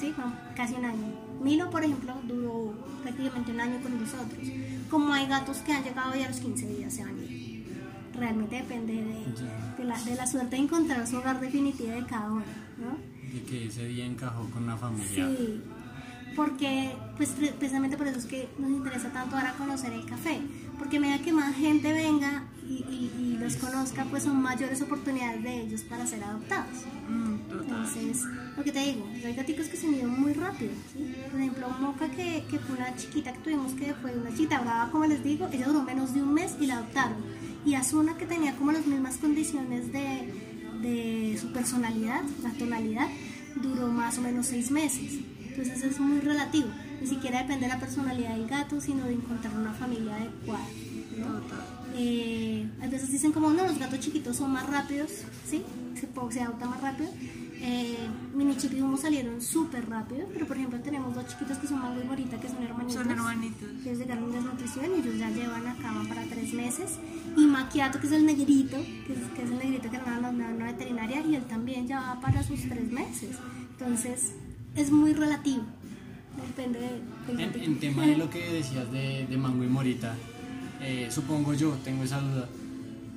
¿sí? 0.00 0.14
Casi 0.56 0.72
un 0.74 0.86
año. 0.86 1.12
Milo, 1.42 1.68
por 1.68 1.84
ejemplo, 1.84 2.14
duró 2.26 2.72
prácticamente 3.02 3.52
un 3.52 3.60
año 3.60 3.78
con 3.82 4.00
nosotros. 4.00 4.40
Como 4.88 5.12
hay 5.12 5.26
gatos 5.26 5.58
que 5.58 5.72
han 5.74 5.84
llegado 5.84 6.16
y 6.16 6.22
a 6.22 6.28
los 6.28 6.40
15 6.40 6.66
días 6.68 6.94
se 6.94 7.04
van 7.04 7.18
a 7.18 7.22
ir. 7.22 7.66
Realmente 8.14 8.56
depende 8.56 8.94
de, 8.94 9.24
Ya. 9.36 9.74
de 9.76 9.84
la, 9.84 10.02
de 10.02 10.14
la 10.16 10.26
suerte 10.26 10.56
de 10.56 10.62
encontrar 10.62 11.06
su 11.06 11.18
hogar 11.18 11.38
definitivo 11.38 11.90
de 11.90 12.04
cada 12.06 12.32
uno, 12.32 12.44
¿no? 12.78 12.96
De 13.32 13.42
que 13.44 13.66
ese 13.66 13.84
día 13.86 14.06
encajó 14.06 14.48
con 14.50 14.64
una 14.64 14.76
familia. 14.78 15.28
Sí, 15.28 15.60
porque 16.38 16.92
pues 17.16 17.30
pre- 17.30 17.50
precisamente 17.58 17.96
por 17.96 18.06
eso 18.06 18.18
es 18.20 18.26
que 18.26 18.48
nos 18.60 18.70
interesa 18.70 19.08
tanto 19.12 19.34
ahora 19.36 19.54
conocer 19.58 19.92
el 19.92 20.04
café, 20.06 20.38
porque 20.78 20.98
a 20.98 21.00
medida 21.00 21.18
que 21.18 21.32
más 21.32 21.52
gente 21.56 21.92
venga 21.92 22.44
y, 22.64 22.74
y- 22.96 23.10
y 23.18 23.38
los 23.38 23.56
conozca, 23.56 24.04
pues 24.04 24.22
son 24.22 24.40
mayores 24.40 24.80
oportunidades 24.80 25.42
de 25.42 25.62
ellos 25.62 25.80
para 25.82 26.06
ser 26.06 26.22
adoptados. 26.22 26.76
Mm. 27.08 27.34
Entonces, 27.60 28.22
lo 28.56 28.62
que 28.62 28.70
te 28.70 28.78
digo, 28.78 29.04
hay 29.24 29.34
gaticos 29.34 29.66
que 29.66 29.76
se 29.76 29.88
ido 29.88 30.08
muy 30.08 30.32
rápido, 30.32 30.70
¿sí? 30.92 31.12
Por 31.32 31.40
ejemplo, 31.40 31.68
Moca, 31.80 32.08
que, 32.10 32.44
que 32.48 32.58
fue 32.60 32.76
una 32.76 32.94
chiquita 32.94 33.32
que 33.32 33.40
tuvimos 33.40 33.72
que 33.72 33.92
fue 33.94 34.16
una 34.16 34.30
chiquita 34.30 34.60
brava, 34.60 34.90
como 34.92 35.06
les 35.06 35.24
digo, 35.24 35.48
ella 35.52 35.66
duró 35.66 35.82
menos 35.82 36.14
de 36.14 36.22
un 36.22 36.32
mes 36.34 36.54
y 36.60 36.66
la 36.66 36.74
adoptaron. 36.76 37.16
Y 37.66 37.74
Azuna, 37.74 38.16
que 38.16 38.26
tenía 38.26 38.54
como 38.54 38.70
las 38.70 38.86
mismas 38.86 39.16
condiciones 39.16 39.90
de, 39.92 40.32
de 40.82 41.36
su 41.40 41.52
personalidad, 41.52 42.22
la 42.44 42.52
tonalidad, 42.52 43.08
duró 43.56 43.88
más 43.88 44.18
o 44.18 44.22
menos 44.22 44.46
seis 44.46 44.70
meses. 44.70 45.18
Entonces 45.58 45.90
es 45.90 45.98
muy 45.98 46.20
relativo. 46.20 46.68
Ni 47.00 47.06
siquiera 47.06 47.42
depende 47.42 47.66
de 47.66 47.72
la 47.72 47.80
personalidad 47.80 48.36
del 48.36 48.46
gato, 48.46 48.80
sino 48.80 49.04
de 49.04 49.14
encontrar 49.14 49.52
una 49.56 49.72
familia 49.72 50.14
adecuada. 50.14 50.66
¿no? 51.18 51.40
Eh, 51.96 52.64
a 52.80 52.86
veces 52.86 53.10
dicen 53.10 53.32
como 53.32 53.50
no, 53.50 53.64
los 53.64 53.76
gatos 53.76 53.98
chiquitos 53.98 54.36
son 54.36 54.52
más 54.52 54.68
rápidos, 54.68 55.10
¿sí? 55.50 55.64
Se, 55.96 56.08
se 56.32 56.40
adopta 56.42 56.66
más 56.66 56.80
rápido. 56.80 57.10
Eh, 57.60 57.96
mini 58.36 58.56
chip 58.56 58.72
y 58.74 58.82
Humo 58.82 58.96
salieron 58.96 59.42
súper 59.42 59.88
rápido, 59.90 60.28
pero 60.32 60.46
por 60.46 60.56
ejemplo 60.56 60.78
tenemos 60.80 61.12
dos 61.12 61.26
chiquitos 61.26 61.58
que 61.58 61.66
son 61.66 61.80
Mango 61.80 62.00
y 62.00 62.04
Morita, 62.04 62.38
que 62.38 62.48
son 62.48 62.62
hermanitos. 62.62 62.94
Son 62.94 63.10
hermanitos. 63.10 63.68
Ellos 63.84 63.98
llegaron 63.98 64.30
de 64.30 64.36
desnutrición 64.36 64.86
y 64.94 65.00
ellos 65.00 65.18
ya 65.18 65.28
llevan 65.30 65.66
acá 65.66 65.92
van 65.92 66.06
para 66.06 66.22
tres 66.22 66.52
meses. 66.52 67.00
Y 67.36 67.46
Maquiato, 67.46 67.98
que 67.98 68.06
es 68.06 68.12
el 68.12 68.26
negrito, 68.26 68.76
que 68.76 69.12
es, 69.12 69.18
que 69.34 69.42
es 69.42 69.50
el 69.50 69.58
negrito 69.58 69.90
que 69.90 69.98
nos 69.98 70.06
da 70.06 70.18
una, 70.30 70.50
una 70.50 70.66
veterinaria, 70.66 71.20
y 71.22 71.34
él 71.34 71.42
también 71.48 71.88
ya 71.88 72.00
va 72.00 72.20
para 72.20 72.44
sus 72.44 72.60
tres 72.68 72.92
meses. 72.92 73.30
Entonces, 73.72 74.34
es 74.74 74.90
muy 74.90 75.12
relativo. 75.12 75.62
Depende 76.46 76.78
de, 76.78 77.42
En, 77.42 77.62
en 77.62 77.80
tema 77.80 78.06
de 78.06 78.16
lo 78.16 78.30
que 78.30 78.48
decías 78.52 78.90
de, 78.92 79.26
de 79.26 79.36
Mango 79.36 79.64
y 79.64 79.66
Morita, 79.66 80.14
eh, 80.80 81.08
supongo 81.10 81.52
yo, 81.54 81.72
tengo 81.84 82.04
esa 82.04 82.20
duda, 82.20 82.48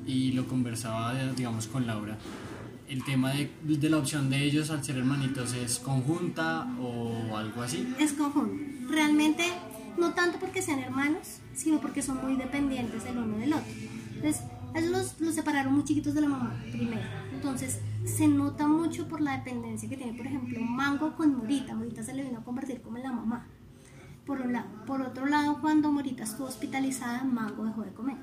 y 0.07 0.31
lo 0.31 0.47
conversaba, 0.47 1.13
digamos, 1.35 1.67
con 1.67 1.85
Laura. 1.85 2.17
El 2.89 3.03
tema 3.05 3.31
de, 3.31 3.49
de 3.63 3.89
la 3.89 3.97
opción 3.97 4.29
de 4.29 4.43
ellos 4.43 4.69
al 4.71 4.83
ser 4.83 4.97
hermanitos 4.97 5.53
es 5.53 5.79
conjunta 5.79 6.67
o 6.81 7.37
algo 7.37 7.61
así. 7.61 7.87
es 7.99 8.13
conjunto. 8.13 8.55
Realmente, 8.89 9.45
no 9.97 10.13
tanto 10.13 10.39
porque 10.39 10.61
sean 10.61 10.79
hermanos, 10.79 11.37
sino 11.55 11.79
porque 11.79 12.01
son 12.01 12.17
muy 12.21 12.35
dependientes 12.35 13.05
el 13.05 13.17
uno 13.19 13.37
del 13.37 13.53
otro. 13.53 13.71
Entonces, 14.15 14.41
los, 14.79 15.19
los 15.19 15.35
separaron 15.35 15.73
muy 15.73 15.83
chiquitos 15.83 16.13
de 16.13 16.21
la 16.21 16.29
mamá, 16.29 16.55
primero. 16.71 17.01
Entonces, 17.33 17.79
se 18.05 18.27
nota 18.27 18.67
mucho 18.67 19.07
por 19.07 19.21
la 19.21 19.37
dependencia 19.37 19.89
que 19.89 19.97
tiene, 19.97 20.13
por 20.13 20.25
ejemplo, 20.25 20.61
Mango 20.61 21.15
con 21.15 21.35
Morita. 21.37 21.75
Morita 21.75 22.03
se 22.03 22.13
le 22.13 22.23
vino 22.23 22.39
a 22.39 22.43
convertir 22.43 22.81
como 22.81 22.97
la 22.97 23.11
mamá. 23.11 23.47
por 24.25 24.39
un 24.39 24.53
lado. 24.53 24.67
Por 24.85 25.01
otro 25.01 25.25
lado, 25.25 25.59
cuando 25.61 25.91
Morita 25.91 26.23
estuvo 26.23 26.47
hospitalizada, 26.47 27.23
Mango 27.23 27.65
dejó 27.65 27.81
de 27.81 27.91
comer. 27.91 28.17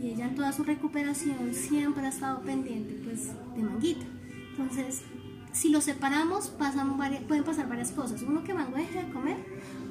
Y 0.00 0.10
ella 0.10 0.26
en 0.26 0.36
toda 0.36 0.52
su 0.52 0.62
recuperación 0.62 1.52
siempre 1.52 2.06
ha 2.06 2.08
estado 2.08 2.40
pendiente 2.42 3.00
pues, 3.04 3.32
de 3.56 3.62
Manguita. 3.62 4.06
Entonces, 4.50 5.02
si 5.52 5.68
lo 5.70 5.80
separamos, 5.80 6.48
pasan 6.48 6.96
varias- 6.98 7.22
pueden 7.22 7.44
pasar 7.44 7.68
varias 7.68 7.90
cosas. 7.90 8.22
Uno, 8.22 8.44
que 8.44 8.54
Mango 8.54 8.76
deje 8.76 9.02
de 9.04 9.12
comer, 9.12 9.36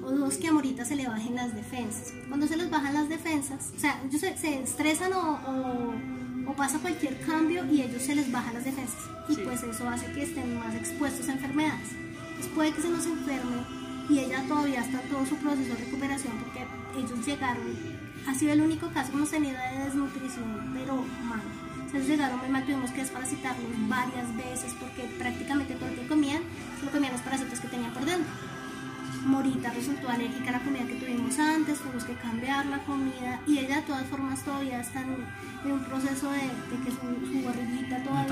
o 0.03 0.11
dos, 0.11 0.35
que 0.37 0.47
a 0.47 0.53
Morita 0.53 0.85
se 0.85 0.95
le 0.95 1.07
bajen 1.07 1.35
las 1.35 1.53
defensas. 1.53 2.13
Cuando 2.27 2.47
se 2.47 2.55
les 2.57 2.69
bajan 2.69 2.93
las 2.93 3.09
defensas, 3.09 3.71
o 3.75 3.79
sea, 3.79 4.01
ellos 4.07 4.21
se, 4.21 4.37
se 4.37 4.61
estresan 4.63 5.11
o, 5.13 5.33
o- 5.33 6.51
o 6.51 6.53
pasa 6.55 6.79
cualquier 6.79 7.19
cambio 7.25 7.65
y 7.65 7.81
ellos 7.81 8.01
se 8.01 8.15
les 8.15 8.31
bajan 8.31 8.53
las 8.53 8.63
defensas. 8.63 9.01
Y 9.29 9.35
Sí. 9.35 9.41
pues 9.43 9.61
eso 9.63 9.89
hace 9.89 10.11
que 10.13 10.23
estén 10.23 10.57
más 10.57 10.73
expuestos 10.75 11.27
a 11.27 11.33
enfermedades. 11.33 11.89
Entonces 12.29 12.51
puede 12.55 12.71
que 12.71 12.81
se 12.81 12.89
nos 12.89 13.05
enferme 13.05 13.57
y 14.09 14.19
ella 14.19 14.43
todavía 14.47 14.79
está 14.81 15.01
en 15.03 15.09
todo 15.09 15.25
su 15.25 15.35
proceso 15.35 15.73
de 15.73 15.83
recuperación 15.85 16.33
porque 16.37 16.65
ellos 16.97 17.25
llegaron, 17.25 17.65
ha 18.25 18.33
sido 18.33 18.53
el 18.53 18.61
único 18.61 18.87
caso 18.93 19.09
que 19.11 19.17
hemos 19.17 19.29
tenido 19.31 19.57
de 19.57 19.83
desnutrición, 19.83 20.71
pero 20.73 20.95
mal. 21.25 21.41
Entonces 21.87 22.07
llegaron 22.09 22.39
muy 22.39 22.49
mal, 22.49 22.63
tuvimos 22.65 22.91
que 22.91 22.99
desparasitarlos 23.01 23.71
varias 23.89 24.35
veces 24.35 24.73
porque 24.79 25.03
prácticamente 25.17 25.73
todo 25.75 25.89
lo 25.89 25.95
que 25.95 26.07
comían, 26.07 26.41
solo 26.79 26.91
comían 26.91 27.13
los 27.13 27.21
parásitos 27.21 27.59
que 27.59 27.67
tenían 27.69 27.93
por 27.93 28.05
dentro. 28.05 28.27
Morita 29.25 29.71
resultó 29.71 30.09
alérgica 30.09 30.49
a 30.49 30.51
la 30.53 30.59
comida 30.63 30.85
que 30.85 30.95
tuvimos 30.95 31.37
antes, 31.39 31.79
tuvimos 31.79 32.03
que 32.05 32.13
cambiar 32.15 32.65
la 32.67 32.79
comida 32.83 33.41
y 33.47 33.57
ella 33.59 33.77
de 33.77 33.81
todas 33.83 34.05
formas 34.07 34.43
todavía 34.43 34.79
está 34.79 35.01
en, 35.01 35.71
un 35.71 35.83
proceso 35.83 36.31
de, 36.31 36.39
de 36.39 36.83
que 36.83 36.91
su, 36.91 37.25
su 37.31 37.45
barriguita 37.45 38.03
todavía. 38.03 38.27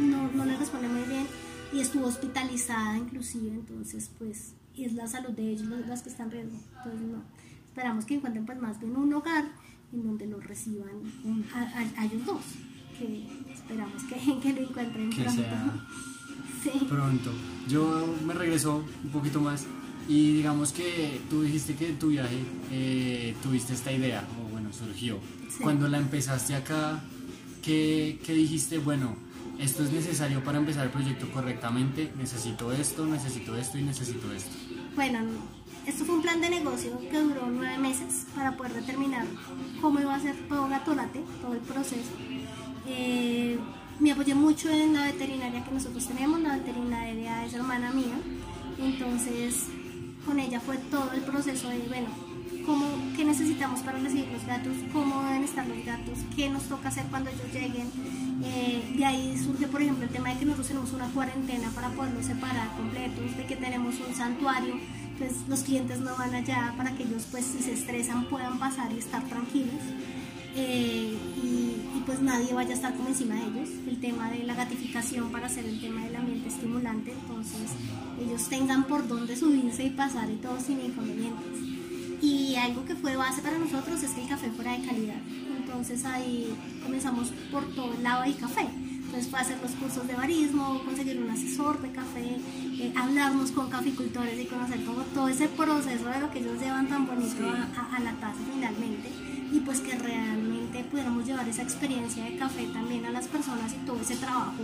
No, 0.00 0.30
no 0.32 0.44
le 0.44 0.56
responde 0.56 0.88
muy 0.88 1.02
bien 1.08 1.26
y 1.72 1.80
estuvo 1.80 2.06
hospitalizada 2.06 2.96
inclusive, 2.96 3.48
entonces 3.48 4.10
pues 4.18 4.54
es 4.76 4.92
la 4.94 5.06
salud 5.08 5.30
de 5.30 5.50
ellos 5.50 5.66
las- 5.88 6.02
que 6.02 6.10
están 6.10 6.26
en 6.26 6.32
riesgo. 6.32 6.58
Entonces 6.78 7.00
no, 7.08 7.22
esperamos 7.66 8.04
que 8.04 8.14
encuentren 8.14 8.46
pues 8.46 8.58
más 8.60 8.78
bien 8.78 8.96
un 8.96 9.12
hogar 9.12 9.44
en 9.92 10.04
donde 10.04 10.26
los 10.26 10.44
reciban 10.46 10.90
a, 11.54 11.60
a- 11.60 12.00
a 12.00 12.04
ellos 12.06 12.24
dos, 12.24 12.42
que 12.98 13.26
esperamos 13.52 14.02
que, 14.04 14.14
que 14.42 14.52
lo 14.60 14.68
encuentren 14.68 15.10
Que 15.10 15.22
pronto. 15.22 15.42
sea 15.42 15.74
Sí. 16.62 16.86
pronto. 16.88 17.30
Yo 17.68 18.06
me 18.26 18.32
regreso 18.32 18.82
un 19.04 19.10
poquito 19.10 19.40
más 19.40 19.66
y 20.08 20.32
digamos 20.34 20.72
que 20.72 21.20
tú 21.28 21.42
dijiste 21.42 21.74
que 21.74 21.88
en 21.90 21.98
tu 21.98 22.08
viaje 22.08 22.38
eh, 22.70 23.34
tuviste 23.42 23.74
esta 23.74 23.92
idea, 23.92 24.26
o 24.42 24.50
bueno, 24.50 24.72
surgió. 24.72 25.18
Sí. 25.50 25.58
Cuando 25.62 25.88
la 25.88 25.98
empezaste 25.98 26.54
acá, 26.54 27.00
¿qué, 27.62 28.18
qué 28.24 28.32
dijiste? 28.32 28.78
Bueno, 28.78 29.14
esto 29.58 29.84
es 29.84 29.92
necesario 29.92 30.42
para 30.42 30.58
empezar 30.58 30.84
el 30.86 30.90
proyecto 30.90 31.28
correctamente, 31.32 32.10
necesito 32.18 32.72
esto, 32.72 33.04
necesito 33.06 33.56
esto 33.56 33.78
y 33.78 33.82
necesito 33.82 34.32
esto. 34.32 34.50
Bueno, 34.94 35.18
esto 35.86 36.04
fue 36.06 36.14
un 36.16 36.22
plan 36.22 36.40
de 36.40 36.48
negocio 36.50 36.98
que 37.10 37.20
duró 37.20 37.46
nueve 37.50 37.76
meses 37.78 38.26
para 38.34 38.56
poder 38.56 38.72
determinar 38.72 39.26
cómo 39.82 40.00
iba 40.00 40.14
a 40.14 40.20
ser 40.20 40.34
todo 40.48 40.66
Gatolate, 40.68 41.22
todo 41.42 41.52
el 41.52 41.60
proceso. 41.60 42.10
Eh, 42.86 43.58
me 44.00 44.12
apoyé 44.12 44.34
mucho 44.34 44.68
en 44.70 44.92
la 44.92 45.04
veterinaria 45.04 45.64
que 45.64 45.70
nosotros 45.70 46.06
tenemos, 46.06 46.40
la 46.40 46.56
veterinaria 46.56 47.44
es 47.44 47.54
hermana 47.54 47.92
mía, 47.92 48.16
entonces 48.78 49.66
con 50.26 50.40
ella 50.40 50.60
fue 50.60 50.78
todo 50.78 51.12
el 51.12 51.20
proceso 51.22 51.68
de, 51.68 51.78
bueno, 51.88 52.08
cómo, 52.66 52.86
qué 53.16 53.24
necesitamos 53.24 53.80
para 53.80 53.98
recibir 53.98 54.26
los 54.32 54.44
gatos, 54.46 54.72
cómo 54.92 55.22
deben 55.24 55.44
estar 55.44 55.66
los 55.66 55.84
gatos, 55.84 56.18
qué 56.34 56.50
nos 56.50 56.64
toca 56.64 56.88
hacer 56.88 57.04
cuando 57.10 57.30
ellos 57.30 57.52
lleguen. 57.52 57.88
Eh, 58.44 58.94
de 58.96 59.04
ahí 59.04 59.38
surge, 59.38 59.68
por 59.68 59.80
ejemplo, 59.80 60.04
el 60.04 60.10
tema 60.10 60.30
de 60.30 60.38
que 60.38 60.44
nosotros 60.44 60.68
tenemos 60.68 60.92
una 60.92 61.08
cuarentena 61.08 61.70
para 61.70 61.88
poderlos 61.90 62.26
separar 62.26 62.68
completos, 62.76 63.36
de 63.36 63.46
que 63.46 63.56
tenemos 63.56 63.94
un 64.06 64.14
santuario, 64.14 64.74
pues 65.18 65.32
los 65.48 65.60
clientes 65.60 66.00
no 66.00 66.16
van 66.16 66.34
allá 66.34 66.74
para 66.76 66.90
que 66.96 67.04
ellos, 67.04 67.26
pues 67.30 67.44
si 67.44 67.62
se 67.62 67.72
estresan, 67.72 68.24
puedan 68.26 68.58
pasar 68.58 68.92
y 68.92 68.98
estar 68.98 69.22
tranquilos. 69.24 69.80
Eh, 70.56 71.16
y, 71.42 71.46
y, 71.98 72.02
pues 72.06 72.20
nadie 72.22 72.54
vaya 72.54 72.70
a 72.70 72.74
estar 72.74 72.94
como 72.94 73.08
encima 73.08 73.34
de 73.34 73.42
ellos. 73.42 73.68
El 73.88 73.98
tema 74.00 74.30
de 74.30 74.44
la 74.44 74.54
gatificación 74.54 75.30
para 75.32 75.46
hacer 75.46 75.64
el 75.64 75.80
tema 75.80 76.04
del 76.04 76.14
ambiente 76.16 76.48
estimulante, 76.48 77.12
entonces 77.12 77.70
ellos 78.20 78.48
tengan 78.48 78.84
por 78.84 79.06
dónde 79.08 79.36
subirse 79.36 79.84
y 79.84 79.90
pasar 79.90 80.30
y 80.30 80.36
todo 80.36 80.58
sin 80.60 80.80
inconvenientes. 80.80 81.58
Y 82.22 82.54
algo 82.56 82.84
que 82.84 82.94
fue 82.94 83.16
base 83.16 83.42
para 83.42 83.58
nosotros 83.58 84.02
es 84.02 84.12
que 84.12 84.22
el 84.22 84.28
café 84.28 84.50
fuera 84.50 84.72
de 84.78 84.86
calidad. 84.86 85.16
Entonces 85.58 86.04
ahí 86.04 86.54
comenzamos 86.82 87.32
por 87.50 87.64
todo 87.74 87.92
el 87.92 88.02
lado 88.02 88.22
del 88.22 88.36
café. 88.36 88.62
Entonces 88.62 89.28
fue 89.28 89.40
hacer 89.40 89.58
los 89.60 89.72
cursos 89.72 90.06
de 90.06 90.14
barismo, 90.14 90.82
conseguir 90.84 91.20
un 91.20 91.30
asesor 91.30 91.80
de 91.82 91.90
café, 91.90 92.36
eh, 92.80 92.92
hablarnos 92.96 93.50
con 93.50 93.68
caficultores 93.70 94.40
y 94.40 94.44
conocer 94.46 94.84
como 94.84 95.02
todo 95.02 95.28
ese 95.28 95.48
proceso 95.48 96.06
de 96.08 96.20
lo 96.20 96.30
que 96.30 96.38
ellos 96.38 96.60
llevan 96.60 96.88
tan 96.88 97.06
bonito 97.06 97.44
a, 97.48 97.68
a- 97.80 97.96
a 97.96 98.00
la 98.00 98.12
taza 98.12 98.38
finalmente. 98.54 99.10
Y 99.54 99.60
pues 99.60 99.80
que 99.80 99.96
realmente 99.96 100.84
pudiéramos 100.90 101.24
llevar 101.24 101.48
esa 101.48 101.62
experiencia 101.62 102.24
de 102.24 102.36
café 102.36 102.66
también 102.72 103.06
a 103.06 103.10
las 103.10 103.28
personas 103.28 103.72
y 103.72 103.86
todo 103.86 104.00
ese 104.00 104.16
trabajo 104.16 104.62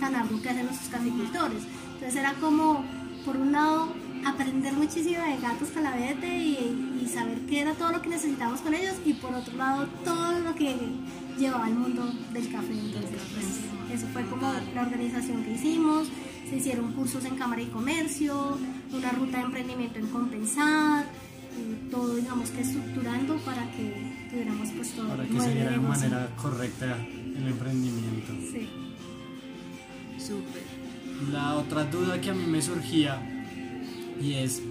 tan 0.00 0.16
arduo 0.16 0.42
que 0.42 0.50
hacen 0.50 0.66
nuestros 0.66 0.90
caficultores. 0.90 1.62
Entonces 1.94 2.16
era 2.16 2.34
como, 2.34 2.84
por 3.24 3.36
un 3.36 3.52
lado, 3.52 3.94
aprender 4.26 4.72
muchísimo 4.72 5.22
de 5.22 5.38
gatos 5.40 5.68
calavete 5.68 6.36
y, 6.36 6.90
saber 7.12 7.38
qué 7.46 7.60
era 7.60 7.74
todo 7.74 7.92
lo 7.92 8.02
que 8.02 8.08
necesitábamos 8.08 8.60
con 8.60 8.74
ellos 8.74 8.96
y 9.04 9.12
por 9.12 9.32
otro 9.32 9.56
lado 9.56 9.86
todo 10.04 10.40
lo 10.40 10.52
que 10.56 10.74
llevaba 11.38 11.66
al 11.66 11.74
mundo 11.76 12.12
del 12.32 12.50
café. 12.50 12.72
Entonces, 12.72 13.20
pues, 13.32 14.00
eso 14.00 14.08
fue 14.12 14.24
como 14.24 14.52
la 14.74 14.82
organización 14.82 15.44
que 15.44 15.52
hicimos. 15.52 16.08
Se 16.50 16.56
hicieron 16.56 16.92
cursos 16.94 17.24
en 17.24 17.36
Cámara 17.36 17.62
y 17.62 17.66
Comercio, 17.66 18.58
una 18.92 19.12
ruta 19.12 19.38
de 19.38 19.44
emprendimiento 19.44 20.00
en 20.00 20.08
Compensar, 20.08 21.06
y 21.56 21.90
todo 21.90 22.16
digamos 22.16 22.50
que 22.50 22.62
estructurando 22.62 23.36
para 23.38 23.70
que 23.70 24.13
tuviéramos 24.34 24.68
pues 24.76 24.90
todo 24.92 25.08
Para 25.08 25.24
que 25.24 25.40
se 25.40 25.54
diera 25.54 25.70
de 25.70 25.78
manera 25.78 26.28
correcta 26.36 26.96
el 26.96 27.46
emprendimiento. 27.48 28.32
Sí. 28.52 28.68
Súper. 30.18 30.62
La 31.32 31.54
otra 31.54 31.84
duda 31.84 32.20
que 32.20 32.30
a 32.30 32.34
mí 32.34 32.44
me 32.46 32.60
surgía 32.60 33.20
y 34.20 34.34
es, 34.34 34.62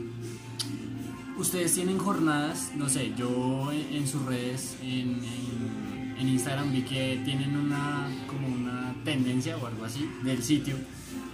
ustedes 1.38 1.74
tienen 1.74 1.98
jornadas, 1.98 2.72
no 2.76 2.90
sé, 2.90 3.14
yo 3.18 3.72
en, 3.72 4.08
sus 4.08 4.24
redes, 4.26 4.78
en, 4.82 5.20
en- 5.24 6.16
en 6.20 6.30
Instagram 6.30 6.72
vi 6.72 6.84
que 6.84 7.22
tienen 7.26 7.58
una 7.58 8.08
como 8.28 8.48
una 8.48 8.94
tendencia 9.04 9.58
o 9.58 9.66
algo 9.68 9.84
así 9.86 10.08
del 10.24 10.42
sitio 10.44 10.76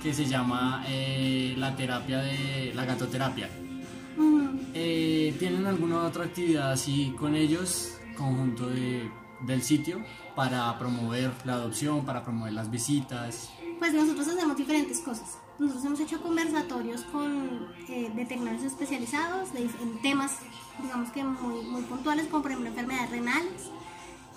que 0.01 0.13
se 0.13 0.25
llama 0.25 0.83
eh, 0.87 1.53
la 1.57 1.75
terapia 1.75 2.19
de 2.19 2.71
la 2.75 2.85
gatoterapia. 2.85 3.49
Eh, 4.73 5.33
¿Tienen 5.37 5.65
alguna 5.65 6.03
otra 6.03 6.25
actividad 6.25 6.71
así 6.71 7.13
con 7.19 7.35
ellos, 7.35 7.93
conjunto 8.19 8.69
de, 8.69 9.09
del 9.41 9.63
sitio, 9.63 10.03
para 10.35 10.77
promover 10.77 11.31
la 11.45 11.53
adopción, 11.53 12.05
para 12.05 12.23
promover 12.23 12.53
las 12.53 12.69
visitas? 12.69 13.49
Pues 13.79 13.93
nosotros 13.93 14.27
hacemos 14.27 14.57
diferentes 14.57 14.99
cosas. 14.99 15.37
Nosotros 15.57 15.85
hemos 15.85 15.99
hecho 15.99 16.21
conversatorios 16.21 17.01
con 17.11 17.67
eh, 17.89 18.11
veterinarios 18.15 18.63
especializados 18.63 19.51
de 19.53 19.63
en 19.63 20.01
temas, 20.01 20.37
digamos 20.81 21.09
que 21.11 21.23
muy, 21.23 21.63
muy 21.63 21.81
puntuales, 21.83 22.27
como 22.27 22.43
por 22.43 22.51
ejemplo 22.51 22.69
enfermedades 22.69 23.09
renales. 23.09 23.69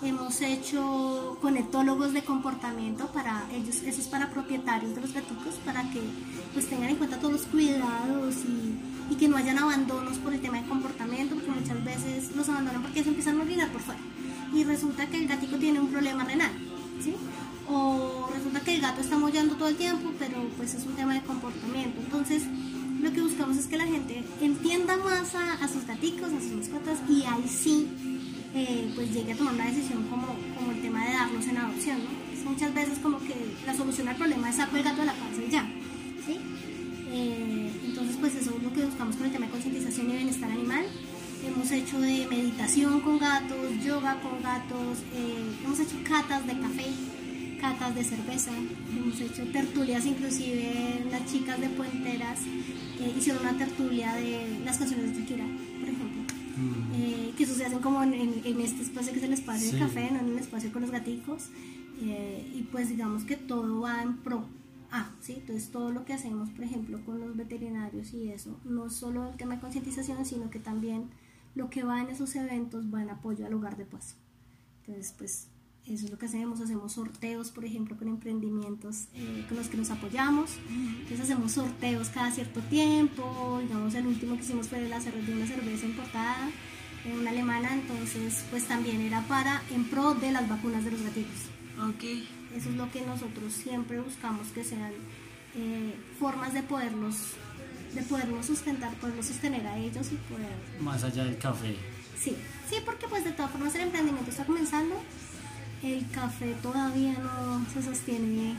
Hemos 0.01 0.41
hecho 0.41 1.37
con 1.41 1.55
etólogos 1.55 2.11
de 2.13 2.23
comportamiento 2.23 3.07
para 3.07 3.43
ellos, 3.53 3.77
eso 3.83 4.01
es 4.01 4.07
para 4.07 4.29
propietarios 4.31 4.95
de 4.95 5.01
los 5.01 5.13
gaticos, 5.13 5.55
para 5.65 5.89
que 5.91 6.01
pues 6.53 6.67
tengan 6.67 6.89
en 6.89 6.97
cuenta 6.97 7.17
todos 7.19 7.33
los 7.33 7.43
cuidados 7.43 8.35
y, 8.45 8.92
y 9.09 9.15
que 9.15 9.27
no 9.27 9.37
hayan 9.37 9.57
abandonos 9.57 10.17
por 10.17 10.33
el 10.33 10.41
tema 10.41 10.61
de 10.61 10.67
comportamiento, 10.67 11.35
porque 11.35 11.51
muchas 11.51 11.83
veces 11.83 12.35
los 12.35 12.47
abandonan 12.49 12.81
porque 12.81 13.03
se 13.03 13.09
empiezan 13.09 13.39
a 13.39 13.43
orinar 13.43 13.69
por 13.71 13.81
fuera. 13.81 13.99
Y 14.53 14.63
resulta 14.63 15.07
que 15.07 15.17
el 15.17 15.27
gatico 15.27 15.57
tiene 15.57 15.79
un 15.79 15.87
problema 15.89 16.23
renal, 16.23 16.51
¿sí? 17.03 17.15
o 17.67 18.29
resulta 18.33 18.59
que 18.61 18.75
el 18.75 18.81
gato 18.81 19.01
está 19.01 19.17
mollando 19.17 19.55
todo 19.55 19.69
el 19.69 19.75
tiempo, 19.75 20.11
pero 20.19 20.37
pues 20.57 20.73
es 20.73 20.85
un 20.85 20.93
tema 20.93 21.13
de 21.13 21.21
comportamiento. 21.21 21.99
Entonces, 22.01 22.43
lo 23.01 23.11
que 23.11 23.21
buscamos 23.21 23.57
es 23.57 23.67
que 23.67 23.77
la 23.77 23.85
gente 23.85 24.23
entienda 24.41 24.97
más 24.97 25.35
a, 25.35 25.53
a 25.53 25.67
sus 25.67 25.85
gaticos, 25.85 26.31
a 26.31 26.39
sus 26.39 26.51
mascotas, 26.51 26.99
y 27.09 27.23
ahí 27.23 27.45
sí, 27.47 27.87
eh, 28.55 28.91
pues 28.95 29.13
llegue 29.13 29.33
a 29.33 29.35
tomar 29.35 29.53
una 29.53 29.65
decisión 29.65 30.03
como, 30.03 30.27
como 30.55 30.71
el 30.71 30.81
tema 30.81 31.05
de 31.05 31.13
darlos 31.13 31.47
en 31.47 31.57
adopción, 31.57 31.97
¿no? 31.99 32.23
Muchas 32.49 32.73
veces 32.73 32.99
como 32.99 33.19
que 33.19 33.33
la 33.65 33.73
solución 33.73 34.09
al 34.09 34.17
problema 34.17 34.49
es 34.49 34.57
saco 34.57 34.75
el 34.75 34.83
gato 34.83 34.99
de 34.99 35.05
la 35.05 35.13
panza 35.13 35.41
y 35.41 35.49
ya, 35.49 35.65
¿sí? 36.25 36.37
Eh, 37.09 37.62
eso 38.93 39.03
es 39.03 39.09
lo 39.09 39.11
que 39.11 39.13
buscamos 39.13 39.15
con 39.15 39.25
el 39.25 39.31
tema 39.31 39.45
de 39.45 39.51
concientización 39.51 40.09
y 40.11 40.15
bienestar 40.17 40.51
animal. 40.51 40.85
Hemos 41.45 41.71
hecho 41.71 41.99
de 41.99 42.27
meditación 42.29 43.01
con 43.01 43.17
gatos, 43.19 43.83
yoga 43.83 44.19
con 44.21 44.41
gatos, 44.41 44.99
eh, 45.13 45.43
hemos 45.65 45.79
hecho 45.79 45.97
catas 46.07 46.45
de 46.47 46.53
café, 46.59 46.85
catas 47.59 47.95
de 47.95 48.03
cerveza, 48.03 48.51
hemos 48.95 49.19
hecho 49.19 49.43
tertulias, 49.51 50.05
inclusive 50.05 51.05
las 51.11 51.25
chicas 51.31 51.59
de 51.59 51.69
Puenteras 51.69 52.39
eh, 52.99 53.13
hicieron 53.17 53.41
una 53.41 53.57
tertulia 53.57 54.15
de 54.15 54.59
las 54.63 54.77
canciones 54.77 55.13
de 55.15 55.21
Shakira, 55.21 55.45
por 55.79 55.89
ejemplo. 55.89 56.23
Eh, 56.95 57.33
que 57.35 57.43
eso 57.43 57.55
se 57.55 57.65
hacen 57.65 57.79
como 57.79 58.03
en, 58.03 58.13
en- 58.13 58.41
en 58.45 58.61
este 58.61 58.83
espacio 58.83 59.11
que 59.11 59.17
es 59.19 59.25
el 59.25 59.33
espacio 59.33 59.69
Sí. 59.71 59.75
de 59.75 59.81
café, 59.81 60.11
no 60.11 60.19
en 60.19 60.27
el 60.33 60.37
espacio 60.37 60.71
con 60.71 60.83
los 60.83 60.91
gaticos. 60.91 61.43
Eh, 62.01 62.51
y 62.55 62.61
pues 62.63 62.89
digamos 62.89 63.23
que 63.23 63.35
todo 63.37 63.81
va 63.81 64.01
en 64.03 64.17
pro 64.17 64.45
Ah, 64.95 65.09
sí, 65.21 65.33
entonces 65.37 65.71
todo 65.71 65.89
lo 65.89 66.05
que 66.05 66.13
hacemos, 66.13 66.51
por 66.51 66.63
ejemplo, 66.63 67.03
con 67.03 67.19
los 67.19 67.35
veterinarios 67.35 68.13
y 68.13 68.29
eso, 68.29 68.59
no 68.63 68.91
solo 68.91 69.27
el 69.27 69.37
tema 69.37 69.55
de 69.55 69.61
concientización, 69.61 70.23
sino 70.23 70.51
que 70.51 70.59
también 70.59 71.09
lo 71.55 71.71
que 71.71 71.83
va 71.83 71.99
en 71.99 72.09
esos 72.09 72.35
eventos 72.35 72.93
va 72.93 73.01
en 73.01 73.09
apoyo 73.09 73.43
al 73.47 73.55
hogar 73.55 73.75
de 73.75 73.85
paso. 73.85 74.13
Entonces, 74.81 75.15
pues 75.17 75.47
eso 75.87 76.05
es 76.05 76.11
lo 76.11 76.19
que 76.19 76.27
hacemos, 76.27 76.61
hacemos 76.61 76.91
sorteos, 76.91 77.49
por 77.49 77.65
ejemplo, 77.65 77.97
con 77.97 78.07
emprendimientos 78.07 79.07
eh, 79.15 79.43
con 79.47 79.57
los 79.57 79.67
que 79.67 79.77
nos 79.77 79.89
apoyamos. 79.89 80.51
Entonces 80.69 81.21
hacemos 81.21 81.53
sorteos 81.53 82.09
cada 82.09 82.29
cierto 82.29 82.59
tiempo, 82.61 83.61
digamos, 83.63 83.95
el 83.95 84.05
último 84.05 84.35
que 84.35 84.43
hicimos 84.43 84.67
fue 84.67 84.79
de, 84.79 84.89
la, 84.89 84.99
de 84.99 85.33
una 85.33 85.47
cerveza 85.47 85.87
importada, 85.87 86.51
una 87.19 87.31
alemana, 87.31 87.73
entonces 87.73 88.45
pues 88.51 88.67
también 88.67 89.01
era 89.01 89.21
para, 89.27 89.63
en 89.71 89.85
pro 89.85 90.13
de 90.13 90.31
las 90.31 90.47
vacunas 90.47 90.85
de 90.85 90.91
los 90.91 91.01
gatitos. 91.01 91.49
Ok. 91.79 92.03
Eso 92.55 92.69
es 92.69 92.75
lo 92.75 92.91
que 92.91 93.01
nosotros 93.01 93.51
siempre 93.51 93.99
buscamos 93.99 94.47
que 94.49 94.63
sean 94.63 94.91
eh, 95.55 95.95
formas 96.19 96.53
de 96.53 96.61
poderlos, 96.63 97.15
de 97.95 98.01
poderlos 98.03 98.45
sustentar, 98.45 98.93
poderlos 98.95 99.25
sostener 99.25 99.65
a 99.65 99.77
ellos 99.77 100.07
y 100.11 100.15
poder... 100.31 100.53
Más 100.79 101.03
allá 101.03 101.23
del 101.23 101.37
café. 101.37 101.75
Sí, 102.19 102.35
sí, 102.69 102.75
porque 102.85 103.07
pues 103.07 103.23
de 103.23 103.31
todas 103.31 103.51
formas 103.51 103.73
el 103.75 103.81
emprendimiento 103.81 104.29
está 104.29 104.45
comenzando, 104.45 104.95
el 105.81 106.07
café 106.11 106.55
todavía 106.61 107.13
no 107.13 107.65
se 107.73 107.81
sostiene 107.81 108.55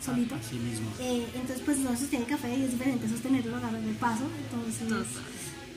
solito. 0.00 0.34
Así 0.34 0.56
mismo. 0.56 0.90
Eh, 1.00 1.26
entonces 1.34 1.62
pues 1.64 1.78
no 1.78 1.90
se 1.90 1.98
sostiene 1.98 2.24
el 2.24 2.30
café 2.30 2.56
y 2.56 2.62
es 2.62 2.72
diferente 2.72 3.08
sostenerlo 3.08 3.56
a 3.56 3.60
la 3.60 3.70
vez 3.70 3.84
del 3.84 3.94
paso. 3.96 4.24
Entonces, 4.42 4.88
Total. 4.88 5.06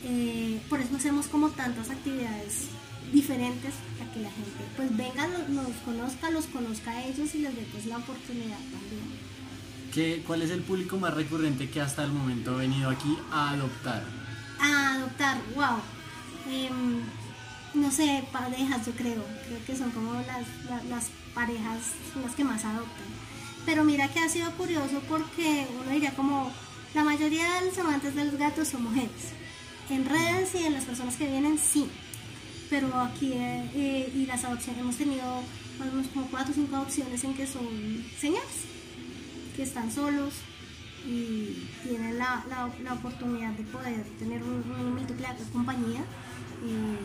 eh, 0.06 0.62
por 0.70 0.80
eso 0.80 0.96
hacemos 0.96 1.28
como 1.28 1.50
tantas 1.50 1.90
actividades 1.90 2.68
diferentes 3.12 3.74
para 3.98 4.12
que 4.14 4.20
la 4.22 4.30
gente 4.32 4.52
pues 4.76 4.96
venga, 4.96 5.28
los, 5.28 5.50
nos 5.50 5.76
conozca, 5.86 6.30
los 6.30 6.46
conozca 6.48 6.92
a 6.92 7.04
ellos 7.06 7.34
y 7.36 7.40
les 7.40 7.56
dé 7.56 7.68
pues 7.72 7.86
la 7.86 7.98
oportunidad 7.98 8.58
también. 8.58 9.28
¿Qué, 9.94 10.24
¿Cuál 10.28 10.42
es 10.42 10.52
el 10.52 10.62
público 10.62 10.98
más 10.98 11.14
recurrente 11.14 11.70
que 11.70 11.82
hasta 11.82 12.04
el 12.04 12.12
momento 12.12 12.52
ha 12.54 12.58
venido 12.58 12.90
aquí 12.90 13.18
a 13.32 13.52
adoptar? 13.52 14.04
A 14.60 14.94
adoptar, 14.96 15.38
wow. 15.56 15.80
Em, 16.52 17.02
no 17.74 17.92
sé, 17.92 18.24
parejas 18.32 18.86
yo 18.86 18.92
creo, 18.94 19.24
creo 19.48 19.66
que 19.66 19.76
son 19.76 19.92
como 19.92 20.14
las, 20.14 20.46
la- 20.70 20.84
las 20.90 21.06
parejas 21.34 21.80
las 22.24 22.34
que 22.36 22.44
más 22.44 22.64
adoptan. 22.66 23.08
Pero 23.66 23.84
mira 23.84 24.08
que 24.10 24.20
ha 24.20 24.30
sido 24.30 24.52
curioso 24.52 25.02
porque 25.10 25.68
uno 25.82 25.92
diría 25.92 26.12
como 26.16 26.52
la 26.94 27.04
mayoría 27.04 27.54
de 27.56 27.66
los 27.68 27.78
amantes 27.78 28.16
de 28.16 28.26
los 28.26 28.36
gatos 28.38 28.68
son 28.70 28.84
mujeres. 28.84 29.34
En 29.90 30.06
redes 30.06 30.54
y 30.56 30.66
en 30.66 30.74
las 30.74 30.86
personas 30.86 31.16
que 31.16 31.28
vienen, 31.28 31.58
sí. 31.58 31.88
Pero 32.70 32.94
aquí 33.00 33.34
eh, 33.34 33.70
eh, 33.74 34.14
y 34.16 34.26
las 34.26 34.44
adopciones 34.44 34.82
hemos 34.82 34.96
tenido 34.98 35.42
como 36.14 36.28
cuatro 36.28 36.52
o 36.52 36.56
cinco 36.56 36.76
adopciones 36.76 37.24
en 37.24 37.34
que 37.34 37.46
son 37.48 37.68
señores 38.20 38.66
que 39.56 39.64
están 39.64 39.92
solos 39.92 40.34
y 41.06 41.68
tienen 41.84 42.18
la, 42.18 42.44
la, 42.50 42.94
oportunidad 42.94 43.52
de 43.52 43.64
poder 43.64 44.04
tener 44.20 44.44
un, 44.44 44.64
un 44.70 44.96
múltiple 44.96 45.28
de 45.28 45.52
compañía 45.52 46.02
eh, 46.64 47.00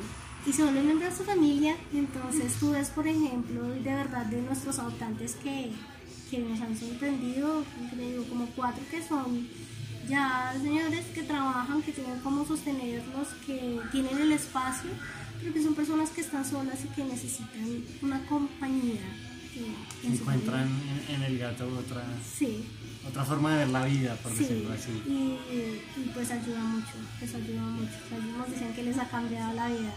y 0.44 0.52
se 0.52 0.62
vuelven 0.62 0.86
miembros 0.86 1.10
de 1.10 1.16
su 1.16 1.24
familia. 1.24 1.76
Entonces 1.92 2.54
tú 2.58 2.72
ves, 2.72 2.90
por 2.90 3.06
ejemplo, 3.06 3.62
de 3.68 3.94
verdad 3.94 4.26
de 4.26 4.42
nuestros 4.42 4.78
adoptantes 4.78 5.36
que, 5.36 5.70
que 6.30 6.38
nos 6.38 6.60
han 6.60 6.76
sorprendido, 6.76 7.64
digo, 7.96 8.24
como 8.28 8.46
cuatro 8.46 8.82
que 8.90 9.02
son 9.02 9.48
ya 10.08 10.52
señores 10.60 11.06
que 11.14 11.22
trabajan, 11.22 11.80
que 11.82 11.92
tienen 11.92 12.18
cómo 12.20 12.44
sostenerlos, 12.44 13.28
que 13.46 13.80
tienen 13.92 14.18
el 14.18 14.32
espacio, 14.32 14.90
pero 15.42 15.52
que 15.54 15.62
son 15.62 15.74
personas 15.74 16.10
que 16.10 16.20
están 16.22 16.44
solas 16.44 16.78
y 16.84 16.88
que 16.94 17.04
necesitan 17.04 17.84
una 18.02 18.24
compañía. 18.26 19.00
su 19.52 20.06
Encuentran 20.08 20.68
en, 21.08 21.14
en 21.16 21.22
el 21.24 21.38
gato 21.38 21.66
otra. 21.78 22.04
Sí, 22.38 22.64
otra 23.06 23.24
forma 23.24 23.50
de 23.52 23.56
ver 23.58 23.68
la 23.68 23.84
vida, 23.84 24.14
por 24.22 24.32
Sí, 24.32 24.38
decirlo 24.44 24.72
así. 24.72 24.90
y, 25.06 26.00
y 26.00 26.08
pues 26.14 26.30
ayuda 26.30 26.60
mucho, 26.62 26.92
les 27.20 27.34
ayuda 27.34 27.62
mucho. 27.62 27.90
O 28.06 28.08
sea, 28.08 28.18
ellos 28.18 28.36
nos 28.38 28.48
dicen 28.50 28.72
que 28.74 28.82
les 28.84 28.98
ha 28.98 29.08
cambiado 29.08 29.52
la 29.54 29.68
vida 29.68 29.94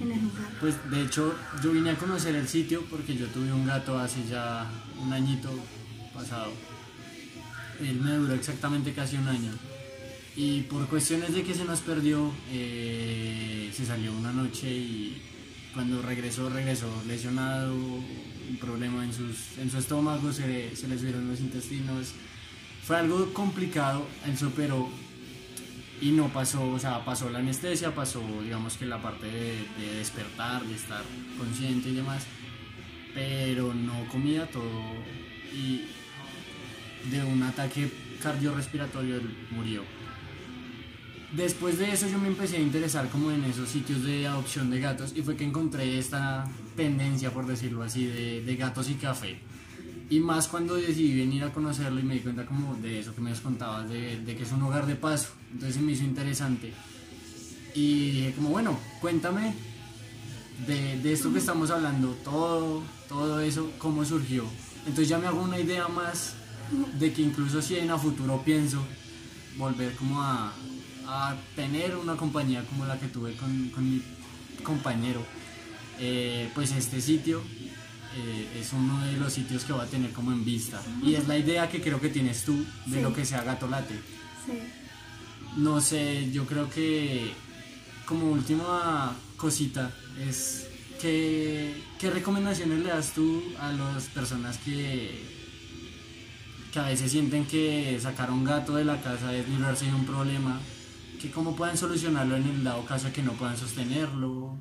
en 0.00 0.12
el 0.12 0.20
lugar. 0.22 0.50
Pues 0.60 0.74
de 0.90 1.02
hecho 1.02 1.34
yo 1.62 1.72
vine 1.72 1.90
a 1.90 1.96
conocer 1.96 2.34
el 2.36 2.46
sitio 2.48 2.84
porque 2.90 3.16
yo 3.16 3.26
tuve 3.28 3.52
un 3.52 3.66
gato 3.66 3.98
hace 3.98 4.24
ya 4.28 4.70
un 5.02 5.12
añito 5.12 5.50
pasado. 6.14 6.52
Él 7.80 8.00
me 8.00 8.12
duró 8.12 8.34
exactamente 8.34 8.92
casi 8.92 9.16
un 9.16 9.28
año. 9.28 9.52
Y 10.40 10.60
por 10.60 10.86
cuestiones 10.86 11.34
de 11.34 11.42
que 11.42 11.52
se 11.52 11.64
nos 11.64 11.80
perdió, 11.80 12.30
eh, 12.52 13.72
se 13.74 13.84
salió 13.84 14.12
una 14.12 14.32
noche 14.32 14.70
y 14.70 15.20
cuando 15.74 16.00
regresó, 16.00 16.48
regresó 16.48 16.86
lesionado, 17.08 17.74
un 17.74 18.56
problema 18.60 19.02
en, 19.02 19.12
sus, 19.12 19.58
en 19.58 19.68
su 19.68 19.78
estómago, 19.78 20.32
se, 20.32 20.76
se 20.76 20.86
le 20.86 20.96
subieron 20.96 21.26
los 21.28 21.40
intestinos. 21.40 22.12
Fue 22.84 22.96
algo 22.98 23.34
complicado, 23.34 24.06
él 24.26 24.38
se 24.38 24.46
y 26.00 26.12
no 26.12 26.28
pasó, 26.28 26.70
o 26.70 26.78
sea, 26.78 27.04
pasó 27.04 27.28
la 27.30 27.40
anestesia, 27.40 27.92
pasó, 27.92 28.22
digamos 28.40 28.76
que 28.76 28.86
la 28.86 29.02
parte 29.02 29.26
de, 29.26 29.66
de 29.80 29.94
despertar, 29.96 30.64
de 30.64 30.76
estar 30.76 31.02
consciente 31.36 31.88
y 31.88 31.94
demás, 31.96 32.22
pero 33.12 33.74
no 33.74 34.06
comía 34.06 34.46
todo 34.46 34.94
y 35.52 35.80
de 37.10 37.24
un 37.24 37.42
ataque 37.42 37.90
cardiorrespiratorio 38.22 39.16
él 39.16 39.36
murió. 39.50 39.97
Después 41.32 41.78
de 41.78 41.92
eso 41.92 42.08
yo 42.08 42.18
me 42.18 42.28
empecé 42.28 42.56
a 42.56 42.60
interesar 42.60 43.10
como 43.10 43.30
en 43.30 43.44
esos 43.44 43.68
sitios 43.68 44.02
de 44.02 44.26
adopción 44.26 44.70
de 44.70 44.80
gatos 44.80 45.12
y 45.14 45.22
fue 45.22 45.36
que 45.36 45.44
encontré 45.44 45.98
esta 45.98 46.46
tendencia, 46.74 47.30
por 47.30 47.46
decirlo 47.46 47.82
así, 47.82 48.06
de, 48.06 48.42
de 48.42 48.56
gatos 48.56 48.88
y 48.88 48.94
café. 48.94 49.38
Y 50.08 50.20
más 50.20 50.48
cuando 50.48 50.76
decidí 50.76 51.18
venir 51.18 51.44
a 51.44 51.52
conocerlo 51.52 52.00
y 52.00 52.02
me 52.02 52.14
di 52.14 52.20
cuenta 52.20 52.46
como 52.46 52.74
de 52.76 53.00
eso 53.00 53.14
que 53.14 53.20
me 53.20 53.32
contabas, 53.34 53.90
de, 53.90 54.20
de 54.20 54.36
que 54.36 54.42
es 54.44 54.52
un 54.52 54.62
hogar 54.62 54.86
de 54.86 54.96
paso. 54.96 55.28
Entonces 55.52 55.76
se 55.76 55.82
me 55.82 55.92
hizo 55.92 56.04
interesante. 56.04 56.72
Y 57.74 58.10
dije 58.10 58.32
como, 58.34 58.48
bueno, 58.48 58.78
cuéntame 59.02 59.54
de, 60.66 60.98
de 60.98 61.12
esto 61.12 61.30
que 61.30 61.40
estamos 61.40 61.70
hablando, 61.70 62.12
todo, 62.24 62.82
todo 63.06 63.40
eso, 63.40 63.70
cómo 63.76 64.02
surgió. 64.02 64.44
Entonces 64.80 65.10
ya 65.10 65.18
me 65.18 65.26
hago 65.26 65.42
una 65.42 65.60
idea 65.60 65.88
más 65.88 66.32
de 66.98 67.12
que 67.12 67.20
incluso 67.20 67.60
si 67.60 67.76
en 67.76 67.90
a 67.90 67.98
futuro 67.98 68.42
pienso 68.42 68.82
volver 69.58 69.94
como 69.96 70.22
a, 70.22 70.54
a 71.10 71.34
tener 71.56 71.96
una 71.96 72.16
compañía 72.16 72.62
como 72.66 72.84
la 72.84 72.98
que 72.98 73.06
tuve 73.08 73.34
con, 73.36 73.70
con 73.70 73.88
mi 73.90 74.02
compañero, 74.62 75.24
eh, 75.98 76.50
pues 76.54 76.70
este 76.72 77.00
sitio 77.00 77.40
eh, 78.16 78.60
es 78.60 78.72
uno 78.74 79.00
de 79.06 79.12
los 79.16 79.32
sitios 79.32 79.64
que 79.64 79.72
va 79.72 79.84
a 79.84 79.86
tener 79.86 80.12
como 80.12 80.32
en 80.32 80.44
vista. 80.44 80.82
Y 81.02 81.14
es 81.14 81.26
la 81.26 81.38
idea 81.38 81.68
que 81.70 81.80
creo 81.80 81.98
que 81.98 82.10
tienes 82.10 82.44
tú 82.44 82.62
de 82.86 82.96
Sí. 82.96 83.02
lo 83.02 83.14
que 83.14 83.24
sea 83.24 83.42
Gatolate. 83.42 83.94
Sí. 84.44 84.52
No 85.56 85.80
sé, 85.80 86.30
yo 86.30 86.44
creo 86.46 86.68
que 86.68 87.32
como 88.04 88.30
última 88.30 89.16
cosita 89.38 89.90
es 90.28 90.66
que, 91.00 91.74
qué 91.98 92.10
recomendaciones 92.10 92.80
le 92.80 92.90
das 92.90 93.12
tú 93.14 93.42
a 93.58 93.72
las 93.72 94.04
personas 94.08 94.58
que, 94.58 95.22
que 96.72 96.78
a 96.78 96.82
veces 96.84 97.10
sienten 97.10 97.46
que 97.46 97.98
sacar 98.00 98.28
a 98.28 98.32
un 98.32 98.44
gato 98.44 98.74
de 98.74 98.84
la 98.84 99.00
casa 99.00 99.34
es 99.34 99.48
librarse 99.48 99.86
de 99.86 99.94
un 99.94 100.04
problema, 100.04 100.60
que 101.18 101.30
cómo 101.30 101.54
pueden 101.56 101.76
solucionarlo 101.76 102.36
en 102.36 102.44
el 102.44 102.64
dado 102.64 102.84
caso 102.84 103.12
que 103.12 103.22
no 103.22 103.32
puedan 103.32 103.56
sostenerlo. 103.56 104.56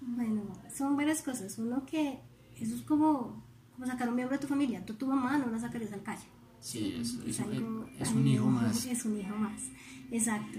Bueno, 0.00 0.42
son 0.76 0.96
varias 0.96 1.22
cosas. 1.22 1.58
Uno 1.58 1.84
que 1.86 2.18
eso 2.58 2.74
es 2.74 2.82
como, 2.82 3.42
como 3.74 3.86
sacar 3.86 4.08
un 4.08 4.16
miembro 4.16 4.36
de 4.36 4.40
tu 4.42 4.48
familia. 4.48 4.84
Tú, 4.84 4.94
tu 4.94 5.06
mamá, 5.06 5.38
no 5.38 5.46
la 5.50 5.58
sacarías 5.58 5.92
al 5.92 6.02
calle. 6.02 6.24
Sí, 6.60 6.96
es, 7.00 7.14
es- 7.14 7.26
Es 7.26 7.40
algo- 7.40 7.86
es 7.98 8.10
un 8.12 8.26
hijo 8.26 8.46
más. 8.46 8.84
Es 8.86 9.04
un 9.04 9.18
hijo 9.18 9.34
más, 9.36 9.62
exacto. 10.10 10.58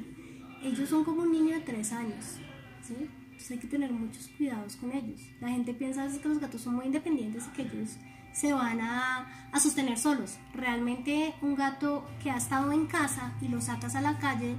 Ellos 0.63 0.89
son 0.89 1.03
como 1.03 1.23
un 1.23 1.31
niño 1.31 1.55
de 1.55 1.61
tres 1.61 1.91
años, 1.91 2.23
¿sí? 2.83 2.95
Entonces 3.23 3.51
hay 3.51 3.57
que 3.59 3.67
tener 3.67 3.91
muchos 3.91 4.27
cuidados 4.37 4.75
con 4.75 4.91
ellos. 4.91 5.19
La 5.39 5.49
gente 5.49 5.73
piensa 5.73 6.07
que 6.07 6.27
los 6.29 6.39
gatos 6.39 6.61
son 6.61 6.75
muy 6.75 6.85
independientes 6.85 7.45
y 7.47 7.49
que 7.55 7.61
ellos 7.63 7.97
se 8.33 8.53
van 8.53 8.79
a, 8.79 9.49
a 9.51 9.59
sostener 9.59 9.97
solos. 9.97 10.37
Realmente 10.53 11.33
un 11.41 11.55
gato 11.55 12.05
que 12.21 12.29
ha 12.31 12.37
estado 12.37 12.71
en 12.71 12.85
casa 12.87 13.33
y 13.41 13.47
lo 13.47 13.59
sacas 13.59 13.95
a 13.95 14.01
la 14.01 14.19
calle 14.19 14.55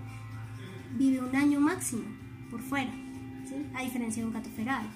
vive 0.92 1.20
un 1.20 1.34
año 1.34 1.60
máximo 1.60 2.04
por 2.50 2.60
fuera, 2.60 2.92
¿sí? 3.48 3.54
a 3.74 3.82
diferencia 3.82 4.22
de 4.22 4.28
un 4.28 4.34
gato 4.34 4.50
feral. 4.50 4.86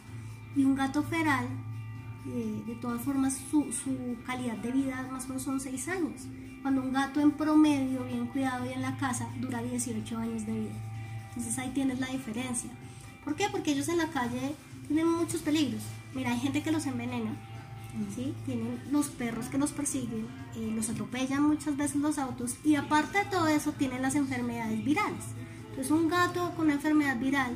Y 0.55 0.65
un 0.65 0.75
gato 0.75 1.03
feral, 1.03 1.47
eh, 2.27 2.63
de 2.67 2.75
todas 2.77 3.03
formas, 3.03 3.39
su, 3.51 3.73
su 3.73 4.17
calidad 4.27 4.57
de 4.57 4.73
vida 4.73 5.09
más 5.11 5.25
o 5.25 5.29
menos 5.29 5.43
son 5.43 5.61
6 5.61 5.89
años. 5.89 6.23
Cuando 6.63 6.83
un 6.83 6.93
gato 6.93 7.21
en 7.21 7.31
promedio, 7.33 8.05
bien 8.05 8.27
cuidado 8.27 8.67
y 8.67 8.73
en 8.73 8.83
la 8.83 8.97
casa, 8.97 9.29
dura 9.41 9.63
18 9.63 10.19
años 10.19 10.47
de 10.47 10.53
vida. 10.53 10.75
Entonces 11.29 11.59
ahí 11.59 11.71
tienes 11.75 12.01
la 12.01 12.09
diferencia. 12.09 12.71
¿Por 13.25 13.37
qué? 13.37 13.47
Porque 13.51 13.73
ellos 13.73 13.89
en 13.89 13.99
la 13.99 14.09
calle 14.09 14.55
tienen 14.87 15.09
muchos 15.09 15.43
peligros. 15.43 15.83
Mira, 16.15 16.33
hay 16.33 16.39
gente 16.41 16.63
que 16.63 16.73
los 16.73 16.87
envenena, 16.87 17.37
¿sí? 18.15 18.35
Tienen 18.47 18.81
los 18.91 19.09
perros 19.09 19.47
que 19.47 19.59
los 19.59 19.73
persiguen, 19.73 20.27
eh, 20.55 20.73
los 20.75 20.89
atropellan 20.89 21.43
muchas 21.43 21.77
veces 21.77 21.97
los 21.97 22.19
autos 22.19 22.57
y 22.65 22.77
aparte 22.77 23.19
de 23.19 23.25
todo 23.27 23.49
eso 23.49 23.73
tienen 23.73 24.03
las 24.03 24.15
enfermedades 24.15 24.83
virales. 24.85 25.25
Entonces 25.77 25.93
un 25.93 26.09
gato 26.09 26.53
con 26.57 26.65
una 26.65 26.75
enfermedad 26.75 27.19
viral 27.19 27.53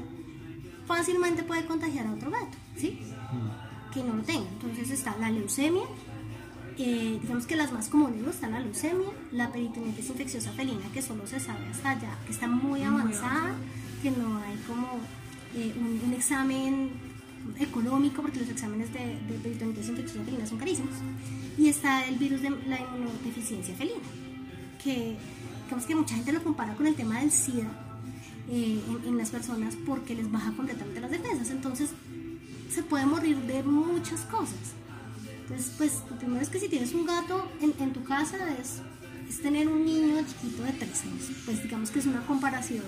fácilmente 0.86 1.42
puede 1.42 1.64
contagiar 1.64 2.06
a 2.06 2.12
otro 2.12 2.30
gato, 2.30 2.58
¿sí? 2.76 3.00
Que 3.94 4.02
no 4.02 4.14
lo 4.14 4.22
tenga. 4.22 4.46
Entonces 4.46 4.90
está 4.90 5.16
la 5.16 5.30
leucemia, 5.30 5.84
eh, 6.76 7.18
digamos 7.22 7.46
que 7.46 7.56
las 7.56 7.72
más 7.72 7.88
comunes 7.88 8.20
¿no? 8.20 8.28
están 8.28 8.52
la 8.52 8.60
leucemia, 8.60 9.08
la 9.32 9.50
peritonitis 9.50 10.10
infecciosa 10.10 10.52
felina, 10.52 10.82
que 10.92 11.00
solo 11.00 11.26
se 11.26 11.40
sabe 11.40 11.66
hasta 11.68 11.92
allá, 11.92 12.10
que 12.26 12.32
está 12.32 12.46
muy 12.46 12.82
avanzada, 12.82 13.54
que 14.02 14.10
no 14.10 14.36
hay 14.36 14.54
como 14.66 14.98
eh, 15.54 15.74
un, 15.80 15.98
un 16.06 16.12
examen 16.12 16.90
económico, 17.58 18.20
porque 18.20 18.40
los 18.40 18.50
exámenes 18.50 18.92
de, 18.92 19.18
de 19.28 19.38
peritonitis 19.42 19.88
infecciosa 19.88 20.24
felina 20.26 20.46
son 20.46 20.58
carísimos. 20.58 20.94
Y 21.56 21.68
está 21.68 22.04
el 22.04 22.16
virus 22.16 22.42
de 22.42 22.50
la 22.50 22.78
inmunodeficiencia 22.78 23.74
felina, 23.76 23.96
que 24.84 25.16
digamos 25.64 25.86
que 25.86 25.94
mucha 25.94 26.16
gente 26.16 26.32
lo 26.32 26.44
compara 26.44 26.74
con 26.74 26.86
el 26.86 26.94
tema 26.94 27.20
del 27.20 27.30
SIDA 27.30 27.86
eh, 28.50 28.80
en, 28.88 29.08
en 29.08 29.18
las 29.18 29.30
personas 29.30 29.74
porque 29.86 30.14
les 30.14 30.30
baja 30.30 30.52
completamente 30.52 31.00
las 31.00 31.10
defensas. 31.10 31.50
Entonces, 31.50 31.90
se 32.72 32.82
puede 32.82 33.06
morir 33.06 33.36
de 33.38 33.62
muchas 33.62 34.20
cosas. 34.22 34.74
Entonces, 35.42 35.72
pues, 35.78 35.92
lo 36.10 36.16
primero 36.16 36.40
es 36.40 36.48
que 36.48 36.60
si 36.60 36.68
tienes 36.68 36.92
un 36.94 37.06
gato 37.06 37.48
en, 37.60 37.72
en 37.80 37.92
tu 37.92 38.04
casa 38.04 38.36
es, 38.60 38.80
es 39.28 39.42
tener 39.42 39.66
un 39.68 39.84
niño 39.84 40.16
chiquito 40.26 40.62
de 40.62 40.72
tres 40.72 41.02
años. 41.02 41.24
Pues 41.44 41.62
digamos 41.62 41.90
que 41.90 41.98
es 41.98 42.06
una 42.06 42.24
comparación. 42.26 42.84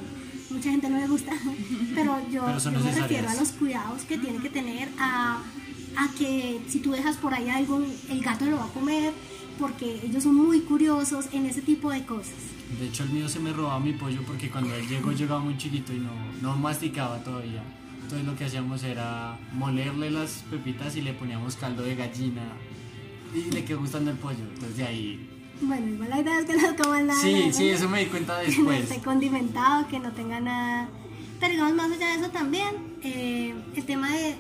Mucha 0.51 0.71
gente 0.71 0.89
no 0.89 0.99
le 0.99 1.07
gusta, 1.09 1.33
pero 1.95 2.19
yo, 2.31 2.45
Pero 2.47 2.61
son 2.61 2.75
yo 2.75 2.81
me 2.81 2.87
necesarias. 2.87 3.09
refiero 3.09 3.29
a 3.31 3.35
los 3.35 3.51
cuidados 3.53 4.03
que 4.03 4.19
tiene 4.19 4.39
que 4.39 4.51
tener, 4.51 4.89
a, 4.99 5.43
a 5.97 6.09
que 6.19 6.61
si 6.69 6.79
tú 6.81 6.93
dejas 6.93 7.17
por 7.17 7.33
ahí 7.35 7.49
algo, 7.49 7.83
el 8.11 8.21
gato 8.23 8.45
lo 8.45 8.59
va 8.59 8.67
a 8.67 8.69
comer, 8.73 9.13
porque 9.59 10.01
ellos 10.05 10.23
son 10.23 10.35
muy 10.35 10.61
curiosos 10.61 11.27
en 11.33 11.47
ese 11.47 11.63
tipo 11.63 11.91
de 11.91 12.05
cosas. 12.05 12.35
De 12.79 12.89
hecho, 12.89 13.05
el 13.05 13.11
mío 13.11 13.29
se 13.29 13.39
me 13.39 13.53
robaba 13.53 13.79
mi 13.81 13.93
pollo 13.93 14.23
porque 14.27 14.51
cuando 14.51 14.75
él 14.75 14.89
llegó, 14.89 15.13
llegaba 15.13 15.41
muy 15.41 15.57
chiquito 15.57 15.93
y 15.93 15.99
no, 15.99 16.11
no 16.41 16.57
masticaba 16.57 17.19
todavía. 17.23 17.63
Entonces 18.03 18.27
lo 18.27 18.37
que 18.37 18.45
hacíamos 18.45 18.83
era 18.83 19.39
molerle 19.53 20.11
las 20.11 20.45
pepitas 20.51 20.97
y 20.97 21.03
le 21.03 21.13
poníamos 21.13 21.57
caldo 21.57 21.83
de 21.83 21.95
gallina 21.95 22.43
y 23.35 23.51
le 23.51 23.65
quedó 23.65 23.81
gustando 23.81 24.11
el 24.11 24.17
pollo. 24.19 24.45
Entonces 24.55 24.77
de 24.77 24.85
ahí... 24.85 25.29
Bueno, 25.61 25.87
igual 25.87 26.11
la 26.11 26.21
idea 26.21 26.39
es 26.41 26.45
que 26.47 26.57
no 26.57 26.77
coman 26.77 27.07
nada. 27.07 27.21
Sí, 27.21 27.53
sí, 27.53 27.69
eso 27.69 27.89
me 27.89 28.01
di 28.01 28.07
cuenta 28.07 28.41
que 28.45 28.49
no 28.49 28.53
después. 28.71 28.81
esté 28.83 28.99
condimentado, 28.99 29.87
que 29.89 29.99
no 30.01 30.11
tenga 30.13 30.41
nada. 30.41 30.89
Pero 31.39 31.53
digamos, 31.53 31.75
más 31.75 31.93
allá 31.93 32.09
de 32.09 32.21
eso 32.21 32.31
también, 32.31 32.69
eh, 33.03 33.55
el 33.77 33.85
tema 33.85 34.11
de, 34.11 34.35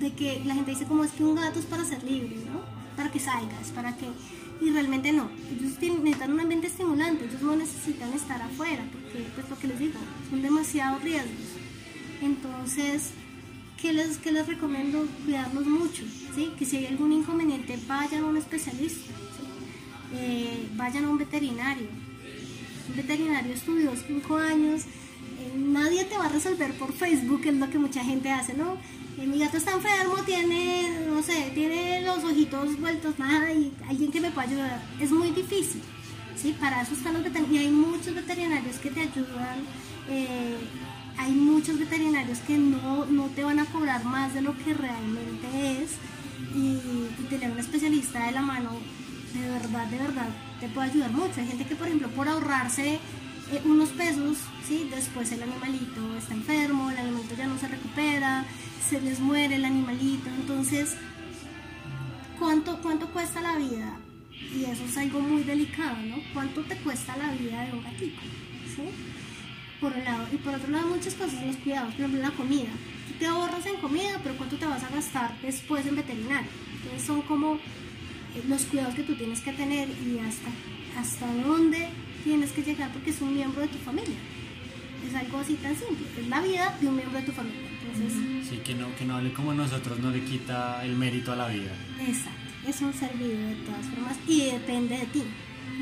de 0.00 0.12
que 0.12 0.42
la 0.44 0.54
gente 0.54 0.72
dice 0.72 0.84
como 0.86 1.04
es 1.04 1.12
que 1.12 1.24
un 1.24 1.36
gato 1.36 1.58
es 1.60 1.66
para 1.66 1.84
ser 1.84 2.02
libre, 2.02 2.36
¿no? 2.50 2.60
Para 2.96 3.10
que 3.10 3.20
salgas, 3.20 3.68
para 3.74 3.96
que... 3.96 4.06
Y 4.60 4.70
realmente 4.70 5.12
no. 5.12 5.28
Ellos 5.50 5.78
necesitan 5.80 6.32
un 6.32 6.40
ambiente 6.40 6.68
estimulante, 6.68 7.24
ellos 7.24 7.42
no 7.42 7.56
necesitan 7.56 8.12
estar 8.12 8.40
afuera, 8.40 8.82
porque 8.92 9.26
pues 9.34 9.50
lo 9.50 9.58
que 9.58 9.66
les 9.66 9.78
digo, 9.78 9.98
son 10.30 10.42
demasiados 10.42 11.02
riesgos. 11.02 11.30
Entonces, 12.22 13.10
¿qué 13.80 13.92
les, 13.92 14.18
qué 14.18 14.32
les 14.32 14.46
recomiendo? 14.46 15.06
Cuidarlos 15.24 15.66
mucho, 15.66 16.04
¿sí? 16.34 16.52
Que 16.58 16.64
si 16.64 16.78
hay 16.78 16.86
algún 16.86 17.12
inconveniente, 17.12 17.78
vayan 17.86 18.24
a 18.24 18.26
un 18.26 18.36
especialista. 18.36 19.12
Eh, 20.14 20.68
vayan 20.74 21.04
a 21.04 21.10
un 21.10 21.18
veterinario. 21.18 21.88
Un 22.88 22.96
veterinario 22.96 23.52
estudió 23.52 23.92
cinco 24.06 24.36
años, 24.36 24.82
eh, 24.82 25.52
nadie 25.56 26.04
te 26.04 26.16
va 26.16 26.26
a 26.26 26.28
resolver 26.28 26.72
por 26.74 26.92
Facebook, 26.92 27.42
es 27.44 27.54
lo 27.54 27.68
que 27.68 27.78
mucha 27.78 28.04
gente 28.04 28.30
hace, 28.30 28.54
¿no? 28.54 28.76
Mi 29.16 29.38
gato 29.38 29.56
está 29.56 29.72
enfermo, 29.72 30.16
tiene, 30.26 31.06
no 31.08 31.22
sé, 31.22 31.50
tiene 31.54 32.02
los 32.02 32.24
ojitos 32.24 32.80
vueltos, 32.80 33.18
nada, 33.18 33.52
y 33.52 33.72
alguien 33.88 34.10
que 34.10 34.20
me 34.20 34.30
pueda 34.30 34.48
ayudar. 34.48 34.82
Es 35.00 35.10
muy 35.10 35.30
difícil, 35.30 35.82
¿sí? 36.36 36.54
Para 36.58 36.82
eso 36.82 36.94
están 36.94 37.14
los 37.14 37.22
veterinarios, 37.22 37.62
y 37.62 37.66
hay 37.66 37.72
muchos 37.72 38.14
veterinarios 38.14 38.76
que 38.76 38.90
te 38.90 39.00
ayudan. 39.00 39.60
eh, 40.10 40.56
hay 41.16 41.30
muchos 41.32 41.78
veterinarios 41.78 42.38
que 42.40 42.58
no, 42.58 43.06
no 43.06 43.26
te 43.26 43.44
van 43.44 43.60
a 43.60 43.66
cobrar 43.66 44.04
más 44.04 44.34
de 44.34 44.40
lo 44.40 44.52
que 44.58 44.74
realmente 44.74 45.46
es 45.80 45.92
y 46.54 46.78
tener 47.30 47.52
un 47.52 47.58
especialista 47.58 48.26
de 48.26 48.32
la 48.32 48.42
mano 48.42 48.70
de 49.32 49.48
verdad, 49.48 49.86
de 49.86 49.98
verdad 49.98 50.28
te 50.60 50.68
puede 50.68 50.90
ayudar 50.90 51.10
mucho. 51.10 51.40
Hay 51.40 51.46
gente 51.46 51.64
que 51.64 51.76
por 51.76 51.86
ejemplo 51.86 52.08
por 52.10 52.28
ahorrarse 52.28 52.98
eh, 53.52 53.60
unos 53.64 53.90
pesos, 53.90 54.38
¿sí? 54.66 54.88
después 54.90 55.30
el 55.32 55.42
animalito 55.42 56.16
está 56.16 56.34
enfermo, 56.34 56.90
el 56.90 56.98
animalito 56.98 57.34
ya 57.36 57.46
no 57.46 57.58
se 57.58 57.68
recupera, 57.68 58.44
se 58.88 59.00
les 59.00 59.20
muere 59.20 59.56
el 59.56 59.64
animalito, 59.64 60.28
entonces 60.28 60.94
¿cuánto, 62.38 62.80
cuánto 62.82 63.08
cuesta 63.08 63.40
la 63.40 63.56
vida? 63.56 63.96
Y 64.30 64.64
eso 64.64 64.84
es 64.84 64.96
algo 64.98 65.20
muy 65.20 65.42
delicado, 65.42 65.96
¿no? 66.04 66.16
¿Cuánto 66.32 66.62
te 66.62 66.76
cuesta 66.76 67.16
la 67.16 67.32
vida 67.32 67.64
de 67.64 67.72
un 67.72 67.82
gatito? 67.82 68.20
¿Sí? 68.74 68.82
por 69.84 69.92
un 69.92 70.04
lado. 70.04 70.26
Y 70.32 70.36
por 70.36 70.54
otro 70.54 70.70
lado, 70.70 70.88
muchas 70.88 71.14
cosas 71.14 71.44
los 71.44 71.56
cuidados, 71.56 71.92
por 71.94 72.00
ejemplo, 72.00 72.22
la 72.22 72.30
comida. 72.30 72.70
Tú 73.06 73.14
te 73.18 73.26
ahorras 73.26 73.66
en 73.66 73.76
comida, 73.76 74.18
pero 74.22 74.34
¿cuánto 74.36 74.56
te 74.56 74.64
vas 74.64 74.82
a 74.82 74.88
gastar 74.88 75.38
después 75.42 75.86
en 75.86 75.96
veterinario? 75.96 76.50
Entonces 76.76 77.06
son 77.06 77.20
como 77.22 77.56
eh, 77.56 78.42
los 78.48 78.62
cuidados 78.64 78.94
que 78.94 79.02
tú 79.02 79.14
tienes 79.14 79.40
que 79.40 79.52
tener 79.52 79.88
y 79.88 80.18
hasta, 80.20 80.50
hasta 80.98 81.26
dónde 81.46 81.88
tienes 82.24 82.50
que 82.52 82.62
llegar 82.62 82.90
porque 82.92 83.10
es 83.10 83.20
un 83.20 83.34
miembro 83.34 83.60
de 83.60 83.68
tu 83.68 83.78
familia. 83.78 84.16
Es 85.08 85.14
algo 85.14 85.38
así 85.38 85.54
tan 85.54 85.76
simple. 85.76 86.06
Es 86.18 86.26
la 86.28 86.40
vida 86.40 86.76
de 86.80 86.88
un 86.88 86.96
miembro 86.96 87.18
de 87.20 87.26
tu 87.26 87.32
familia. 87.32 87.60
Entonces, 87.84 88.48
Sí, 88.48 88.56
que 88.64 88.74
no, 88.74 88.94
que 88.96 89.04
no 89.04 89.16
hable 89.16 89.32
como 89.32 89.52
nosotros 89.54 89.98
no 90.00 90.10
le 90.10 90.24
quita 90.24 90.84
el 90.84 90.96
mérito 90.96 91.32
a 91.32 91.36
la 91.36 91.48
vida. 91.48 91.72
exacto. 92.00 92.40
Es 92.66 92.80
un 92.80 92.94
ser 92.94 93.12
vivo 93.18 93.32
de 93.32 93.56
todas 93.66 93.84
formas 93.86 94.16
y 94.26 94.40
depende 94.46 94.96
de 94.96 95.04
ti. 95.06 95.22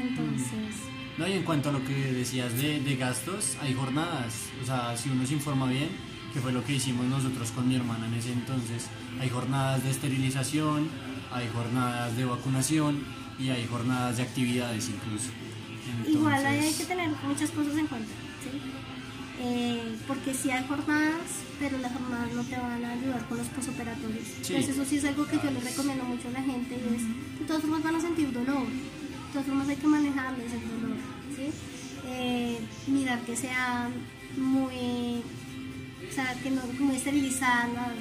Entonces, 0.01 0.75
No, 1.17 1.29
y 1.29 1.33
en 1.33 1.43
cuanto 1.45 1.69
a 1.69 1.73
lo 1.73 1.85
que 1.85 1.95
decías 1.95 2.57
de, 2.61 2.81
de 2.81 2.97
gastos, 2.97 3.57
hay 3.61 3.73
jornadas. 3.75 4.49
O 4.63 4.67
sea, 4.67 4.97
si 4.97 5.09
uno 5.11 5.25
se 5.27 5.35
informa 5.35 5.67
bien, 5.67 5.89
que 6.33 6.41
fue 6.41 6.51
lo 6.53 6.65
que 6.65 6.75
hicimos 6.75 7.07
nosotros 7.07 7.51
con 7.53 7.69
mi 7.69 7.77
hermana 7.77 8.07
en 8.09 8.15
ese 8.15 8.33
entonces, 8.33 8.87
hay 9.21 9.29
jornadas 9.29 9.85
de 9.85 9.91
esterilización, 9.91 10.89
hay 11.31 11.49
jornadas 11.55 12.17
de 12.17 12.25
vacunación 12.25 13.05
y 13.39 13.51
hay 13.51 13.67
jornadas 13.67 14.17
de 14.17 14.23
actividades 14.25 14.89
incluso. 14.89 15.29
Igual 16.07 16.47
hay 16.47 16.73
que 16.73 16.85
tener 16.85 17.11
muchas 17.27 17.51
cosas 17.51 17.77
en 17.77 17.87
cuenta, 17.87 18.13
¿sí? 18.43 18.61
Eh, 19.45 19.97
porque 20.07 20.35
sí 20.35 20.51
hay 20.51 20.65
jornadas, 20.67 21.43
pero 21.59 21.79
las 21.79 21.93
jornadas 21.93 22.33
no 22.33 22.45
te 22.45 22.57
van 22.57 22.85
a 22.85 22.93
ayudar 22.93 23.27
con 23.29 23.39
los 23.39 23.49
posoperatorios. 23.49 24.25
Sí. 24.43 24.55
Entonces 24.55 24.77
eso 24.77 24.85
sí 24.85 24.97
es 24.97 25.05
algo 25.05 25.27
que 25.27 25.37
yo 25.37 25.51
le 25.51 25.61
recomiendo 25.61 26.05
mucho 26.05 26.29
a 26.29 26.33
la 26.33 26.43
gente 26.43 26.75
y 26.75 26.95
es, 26.95 27.39
de 27.41 27.45
todas 27.47 27.63
formas 27.63 27.83
van 27.83 27.97
a 27.97 28.01
sentir 28.01 28.33
dolor, 28.33 28.67
de 28.67 29.33
todas 29.33 29.47
formas 29.47 29.69
hay 29.69 29.77
que 29.77 29.87
manejarles 29.87 30.53
el 30.53 30.81
dolor, 30.81 30.97
¿sí? 31.35 31.51
Eh, 32.07 32.59
mirar 32.87 33.21
que 33.21 33.37
sean 33.37 33.93
muy, 34.37 35.23
o 36.09 36.13
sea, 36.13 36.35
que 36.43 36.51
no 36.51 36.63
muy 36.79 36.97
esterilizadas, 36.97 37.97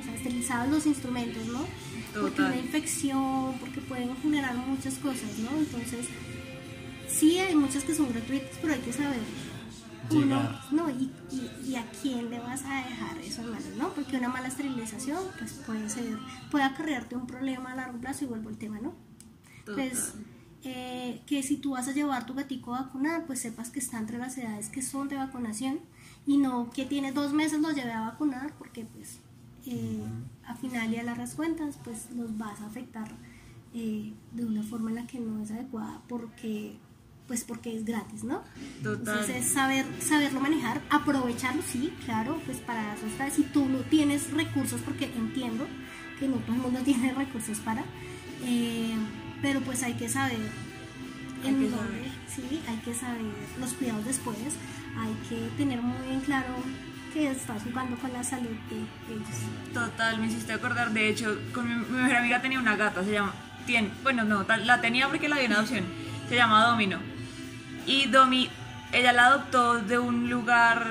o 0.00 0.04
sea, 0.04 0.14
esterilizados 0.14 0.70
los 0.70 0.86
instrumentos, 0.86 1.46
¿no? 1.46 1.66
Porque 2.20 2.42
una 2.42 2.56
infección, 2.56 3.54
porque 3.60 3.80
pueden 3.80 4.16
generar 4.16 4.56
muchas 4.56 4.94
cosas, 4.94 5.38
¿no? 5.38 5.56
Entonces, 5.58 6.06
sí 7.12 7.38
hay 7.38 7.54
muchas 7.54 7.84
que 7.84 7.94
son 7.94 8.08
gratuitas, 8.12 8.58
pero 8.60 8.74
hay 8.74 8.80
que 8.80 8.92
saber 8.92 9.18
uno, 10.12 10.40
no, 10.72 10.90
y, 10.90 11.10
y- 11.30 11.70
y 11.70 11.76
a 11.76 11.84
quién 12.02 12.30
le 12.30 12.40
vas 12.40 12.64
a 12.64 12.84
dejar 12.84 13.18
eso 13.18 13.42
en 13.42 13.50
manos, 13.50 13.76
¿no? 13.78 13.90
Porque 13.94 14.16
una 14.16 14.28
mala 14.28 14.48
esterilización, 14.48 15.18
pues 15.38 15.52
puede 15.66 15.88
ser, 15.88 16.18
puede 16.50 16.64
acarrearte 16.64 17.14
un 17.16 17.26
problema 17.26 17.72
a 17.72 17.76
largo 17.76 17.98
plazo 18.00 18.24
y 18.24 18.28
vuelvo 18.28 18.48
el 18.50 18.56
tema, 18.58 18.80
¿no? 18.80 18.92
Pues, 19.74 20.14
eh, 20.64 21.22
que 21.26 21.42
si 21.42 21.56
tú 21.58 21.70
vas 21.72 21.86
a 21.88 21.92
llevar 21.92 22.26
tu 22.26 22.34
gatico 22.34 22.74
a 22.74 22.82
vacunar, 22.82 23.24
pues 23.26 23.40
sepas 23.40 23.70
que 23.70 23.78
está 23.78 23.98
entre 23.98 24.18
las 24.18 24.36
edades 24.36 24.68
que 24.68 24.82
son 24.82 25.08
de 25.08 25.16
vacunación 25.16 25.78
y 26.26 26.38
no 26.38 26.70
que 26.70 26.84
tiene 26.86 27.12
dos 27.12 27.32
meses 27.32 27.60
lo 27.60 27.70
lleve 27.70 27.92
a 27.92 28.00
vacunar, 28.00 28.52
porque 28.58 28.84
pues 28.84 29.20
eh, 29.66 30.02
a 30.44 30.54
final 30.56 30.92
y 30.92 30.96
a 30.96 31.02
largas 31.04 31.34
cuentas, 31.34 31.78
pues 31.84 32.08
los 32.16 32.36
vas 32.36 32.60
a 32.62 32.66
afectar 32.66 33.08
eh, 33.74 34.12
de 34.32 34.44
una 34.44 34.62
forma 34.64 34.90
en 34.90 34.96
la 34.96 35.06
que 35.06 35.20
no 35.20 35.40
es 35.40 35.50
adecuada, 35.52 36.02
porque 36.08 36.76
pues 37.30 37.44
porque 37.44 37.76
es 37.76 37.84
gratis, 37.84 38.24
¿no? 38.24 38.42
Total. 38.82 38.98
Entonces 38.98 39.36
es 39.36 39.52
saber, 39.52 39.86
saberlo 40.00 40.40
manejar, 40.40 40.80
aprovecharlo, 40.90 41.62
sí, 41.62 41.92
claro, 42.04 42.40
pues 42.44 42.58
para 42.58 42.92
eso 42.92 43.06
está, 43.06 43.30
si 43.30 43.44
tú 43.44 43.66
no 43.68 43.78
tienes 43.82 44.32
recursos, 44.32 44.80
porque 44.80 45.04
entiendo 45.04 45.64
que 46.18 46.26
no 46.26 46.38
todo 46.38 46.56
el 46.56 46.62
mundo 46.62 46.80
tiene 46.84 47.14
recursos 47.14 47.58
para, 47.58 47.84
eh, 48.44 48.96
pero 49.42 49.60
pues 49.60 49.80
hay 49.84 49.94
que 49.94 50.08
saber 50.08 50.40
Hay 51.44 51.50
en 51.50 51.60
que 51.60 51.68
dónde, 51.70 51.76
saber. 51.76 52.10
sí, 52.50 52.60
hay 52.68 52.76
que 52.78 52.94
saber 52.94 53.20
los 53.60 53.74
cuidados 53.74 54.04
después, 54.06 54.36
hay 54.98 55.14
que 55.28 55.56
tener 55.56 55.80
muy 55.80 56.04
bien 56.08 56.20
claro 56.22 56.56
que 57.14 57.30
estás 57.30 57.62
jugando 57.62 57.96
con 57.98 58.12
la 58.12 58.24
salud 58.24 58.56
de 58.70 59.14
ellos. 59.14 59.72
Total, 59.72 60.18
me 60.18 60.26
hiciste 60.26 60.52
acordar. 60.52 60.90
De 60.92 61.08
hecho, 61.08 61.38
con 61.54 61.68
mi, 61.68 61.74
mi 61.76 62.02
mejor 62.02 62.16
amiga 62.16 62.42
tenía 62.42 62.58
una 62.58 62.74
gata, 62.74 63.04
se 63.04 63.12
llama. 63.12 63.32
Tiene, 63.66 63.90
bueno, 64.02 64.24
no, 64.24 64.44
la 64.64 64.80
tenía 64.80 65.06
porque 65.08 65.28
la 65.28 65.36
dio 65.36 65.44
en 65.46 65.52
adopción. 65.52 65.84
Se 66.28 66.34
llama 66.34 66.64
Domino. 66.66 66.98
Y 67.86 68.06
Domi, 68.06 68.48
ella 68.92 69.12
la 69.12 69.26
adoptó 69.26 69.78
de 69.78 69.98
un 69.98 70.28
lugar, 70.30 70.86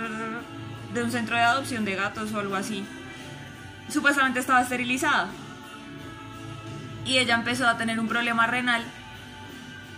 de 0.93 1.03
un 1.03 1.11
centro 1.11 1.35
de 1.35 1.41
adopción 1.41 1.85
de 1.85 1.95
gatos 1.95 2.31
o 2.33 2.39
algo 2.39 2.55
así. 2.55 2.85
Supuestamente 3.89 4.39
estaba 4.39 4.61
esterilizada. 4.61 5.29
Y 7.05 7.17
ella 7.17 7.35
empezó 7.35 7.67
a 7.67 7.77
tener 7.77 7.99
un 7.99 8.07
problema 8.07 8.47
renal. 8.47 8.83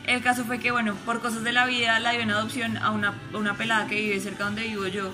El 0.05 0.21
caso 0.23 0.45
fue 0.45 0.59
que, 0.59 0.71
bueno, 0.71 0.95
por 1.05 1.21
cosas 1.21 1.43
de 1.43 1.51
la 1.51 1.65
vida 1.65 1.99
la 1.99 2.11
dio 2.11 2.21
en 2.21 2.31
adopción 2.31 2.77
a 2.77 2.91
una, 2.91 3.13
a 3.33 3.37
una 3.37 3.55
pelada 3.55 3.87
que 3.87 3.95
vive 3.95 4.19
cerca 4.19 4.45
donde 4.45 4.63
vivo 4.63 4.87
yo. 4.87 5.11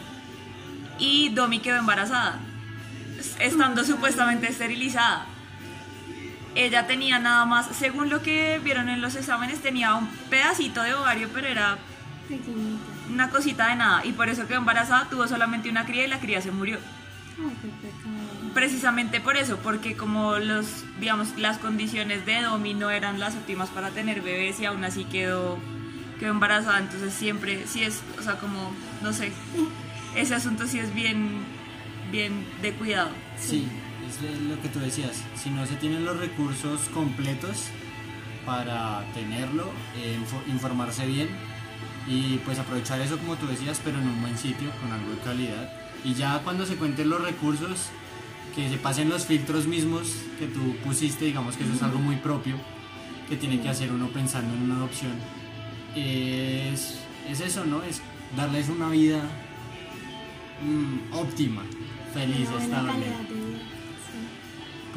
Y 1.00 1.30
Domi 1.30 1.60
quedó 1.60 1.78
embarazada, 1.78 2.40
estando 3.40 3.84
supuestamente 3.84 4.48
esterilizada. 4.50 5.26
Ella 6.66 6.88
tenía 6.88 7.20
nada 7.20 7.46
más, 7.46 7.68
según 7.76 8.10
lo 8.10 8.22
que 8.22 8.60
vieron 8.64 8.90
en 8.90 9.02
los 9.02 9.16
exámenes, 9.16 9.62
tenía 9.62 9.94
un 9.96 10.08
pedacito 10.30 10.82
de 10.82 10.94
ovario, 10.96 11.30
pero 11.34 11.48
era 11.48 11.78
Pequeñita. 12.28 12.82
una 13.12 13.30
cosita 13.30 13.70
de 13.70 13.76
nada. 13.76 14.06
Y 14.06 14.12
por 14.14 14.28
eso 14.30 14.48
quedó 14.48 14.58
embarazada, 14.58 15.08
tuvo 15.10 15.28
solamente 15.28 15.70
una 15.70 15.86
cría 15.86 16.06
y 16.06 16.08
la 16.08 16.20
cría 16.20 16.42
se 16.42 16.52
murió. 16.52 16.78
Ay, 17.40 17.56
qué 17.62 17.68
pecado. 17.68 18.54
Precisamente 18.54 19.22
por 19.22 19.38
eso, 19.38 19.58
porque 19.58 19.96
como 19.96 20.38
los, 20.38 20.84
digamos, 21.00 21.38
las 21.38 21.60
condiciones 21.60 22.26
de 22.26 22.42
Domi 22.42 22.74
no 22.74 22.90
eran 22.90 23.20
las 23.20 23.36
óptimas 23.36 23.70
para 23.70 23.92
tener 23.92 24.22
bebés 24.22 24.60
y 24.60 24.66
aún 24.66 24.84
así 24.84 25.04
quedó, 25.06 25.60
quedó 26.20 26.32
embarazada, 26.32 26.80
entonces 26.80 27.14
siempre, 27.14 27.68
sí 27.68 27.84
es, 27.84 28.02
o 28.20 28.24
sea, 28.24 28.40
como, 28.40 28.74
no 29.04 29.14
sé, 29.14 29.32
ese 30.16 30.34
asunto 30.34 30.66
sí 30.66 30.80
es 30.80 30.92
bien, 30.96 31.44
bien 32.12 32.44
de 32.64 32.74
cuidado. 32.74 33.12
Sí, 33.38 33.68
es 34.22 34.42
lo 34.42 34.62
que 34.62 34.70
tú 34.70 34.80
decías. 34.80 35.24
Si 35.36 35.50
no 35.50 35.66
se 35.66 35.76
tienen 35.76 36.06
los 36.06 36.18
recursos 36.18 36.82
completos 36.94 37.66
para 38.46 39.04
tenerlo, 39.14 39.66
eh, 39.98 40.18
info- 40.20 40.44
informarse 40.52 41.06
bien 41.06 41.28
y 42.08 42.38
pues 42.46 42.58
aprovechar 42.60 43.02
eso 43.02 43.18
como 43.18 43.36
tú 43.36 43.48
decías, 43.48 43.82
pero 43.84 44.00
en 44.00 44.08
un 44.08 44.22
buen 44.22 44.38
sitio, 44.38 44.70
con 44.82 44.92
algo 44.92 45.12
de 45.12 45.18
calidad. 45.20 45.72
Y 46.04 46.14
ya 46.14 46.40
cuando 46.44 46.66
se 46.66 46.76
cuenten 46.76 47.10
los 47.10 47.22
recursos, 47.22 47.88
que 48.56 48.70
se 48.70 48.78
pasen 48.78 49.10
los 49.10 49.26
filtros 49.26 49.68
mismos 49.68 50.08
que 50.40 50.48
tú 50.48 50.76
pusiste, 50.84 51.26
digamos 51.26 51.56
que 51.58 51.64
eso 51.64 51.74
es 51.74 51.84
algo 51.84 52.00
muy 52.00 52.16
propio 52.16 52.56
que 53.30 53.36
tiene 53.36 53.60
que 53.62 53.70
hacer 53.70 53.92
uno 53.92 54.08
pensando 54.08 54.54
en 54.54 54.62
una 54.64 54.76
adopción. 54.78 55.12
Es, 55.96 57.00
es 57.30 57.40
eso, 57.42 57.66
¿no? 57.66 57.84
Es 57.84 58.02
darles 58.36 58.70
una 58.70 58.90
vida 58.90 59.22
mm, 60.64 61.14
óptima, 61.14 61.64
feliz, 62.14 62.50
buena 62.50 62.66
estable. 62.66 63.06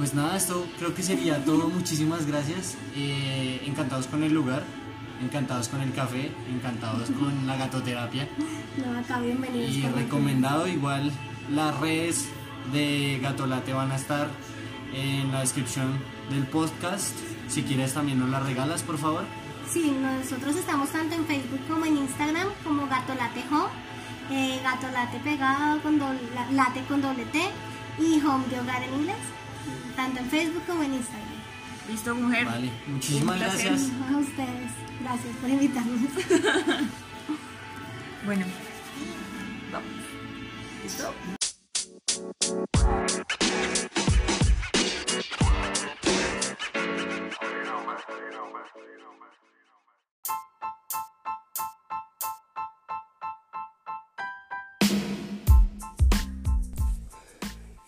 Pues 0.00 0.14
nada, 0.14 0.34
esto 0.34 0.66
creo 0.78 0.94
que 0.94 1.02
sería 1.02 1.44
todo. 1.44 1.68
Muchísimas 1.68 2.24
gracias. 2.24 2.74
Eh, 2.96 3.60
encantados 3.66 4.06
con 4.06 4.22
el 4.22 4.32
lugar, 4.32 4.62
encantados 5.22 5.68
con 5.68 5.82
el 5.82 5.92
café, 5.92 6.32
encantados 6.50 7.10
con 7.20 7.46
la 7.46 7.54
gatoterapia. 7.58 8.26
No, 8.78 8.98
acá 8.98 9.20
bienvenidos. 9.20 9.76
Y 9.76 9.82
recomendado 9.82 10.66
igual 10.66 11.12
las 11.50 11.78
redes 11.80 12.30
de 12.72 13.18
Gatolate 13.20 13.74
van 13.74 13.92
a 13.92 13.96
estar 13.96 14.28
en 14.94 15.30
la 15.32 15.40
descripción 15.40 15.98
del 16.30 16.44
podcast. 16.44 17.14
Si 17.48 17.62
quieres 17.62 17.92
también 17.92 18.20
nos 18.20 18.30
las 18.30 18.42
regalas, 18.42 18.82
por 18.82 18.96
favor. 18.96 19.24
Sí, 19.70 19.94
nosotros 20.00 20.56
estamos 20.56 20.88
tanto 20.88 21.14
en 21.14 21.26
Facebook 21.26 21.60
como 21.68 21.84
en 21.84 21.98
Instagram 21.98 22.48
como 22.64 22.86
Gato 22.86 23.14
Late 23.14 23.44
Home, 23.50 23.68
eh, 24.30 24.60
Gato 24.64 24.90
Late 24.94 25.18
pegado 25.18 25.78
con 25.82 25.98
doble, 25.98 26.20
late 26.52 26.84
con 26.88 27.02
doble 27.02 27.26
T 27.26 27.38
y 27.98 28.18
Home 28.24 28.46
de 28.48 28.60
hogar 28.60 28.82
en 28.82 28.94
inglés, 28.94 29.18
tanto 29.96 30.20
en 30.20 30.26
Facebook 30.30 30.62
como 30.66 30.82
en 30.82 30.94
Instagram. 30.94 31.28
¿Listo, 31.88 32.14
mujer? 32.14 32.46
Vale, 32.46 32.70
muchísimas 32.86 33.38
gracias. 33.38 33.88
A 34.12 34.16
ustedes, 34.16 34.70
gracias 35.00 35.36
por 35.40 35.50
invitarnos. 35.50 36.00
Bueno, 38.22 38.44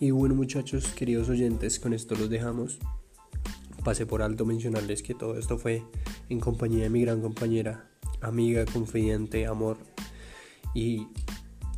Y 0.02 0.10
bueno 0.10 0.34
muchachos, 0.34 0.88
queridos 0.96 1.28
oyentes, 1.28 1.78
con 1.78 1.92
esto 1.92 2.16
los 2.16 2.28
dejamos. 2.28 2.80
Pasé 3.84 4.04
por 4.04 4.20
alto 4.20 4.44
mencionarles 4.44 5.00
que 5.00 5.14
todo 5.14 5.38
esto 5.38 5.58
fue 5.58 5.84
en 6.28 6.40
compañía 6.40 6.82
de 6.82 6.90
mi 6.90 7.02
gran 7.02 7.20
compañera, 7.20 7.88
amiga, 8.20 8.64
confidente, 8.64 9.46
amor. 9.46 9.76
Y 10.74 11.06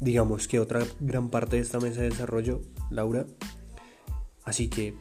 digamos 0.01 0.49
que 0.49 0.59
otra 0.59 0.87
gran 1.01 1.29
parte 1.29 1.57
de 1.57 1.63
esta 1.63 1.81
mesa 1.81 2.01
de 2.01 2.09
desarrollo, 2.09 2.63
Laura. 2.91 3.27
Así 4.43 4.69
que 4.69 4.95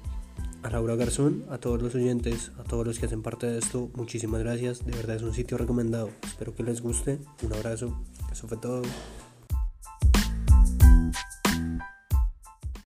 a 0.62 0.70
Laura 0.70 0.98
Garzón, 0.98 1.46
a 1.50 1.60
todos 1.60 1.82
los 1.82 1.96
oyentes, 1.96 2.52
a 2.60 2.64
todos 2.66 2.86
los 2.86 3.00
que 3.00 3.06
hacen 3.06 3.22
parte 3.22 3.48
de 3.48 3.58
esto, 3.58 3.90
muchísimas 3.96 4.42
gracias. 4.42 4.86
De 4.86 4.92
verdad 4.92 5.16
es 5.16 5.22
un 5.22 5.34
sitio 5.34 5.58
recomendado. 5.58 6.10
Espero 6.24 6.54
que 6.54 6.64
les 6.64 6.82
guste. 6.82 7.20
Un 7.42 7.54
abrazo. 7.54 7.98
Eso 8.34 8.50
fue 8.50 8.58
todo. 8.58 8.82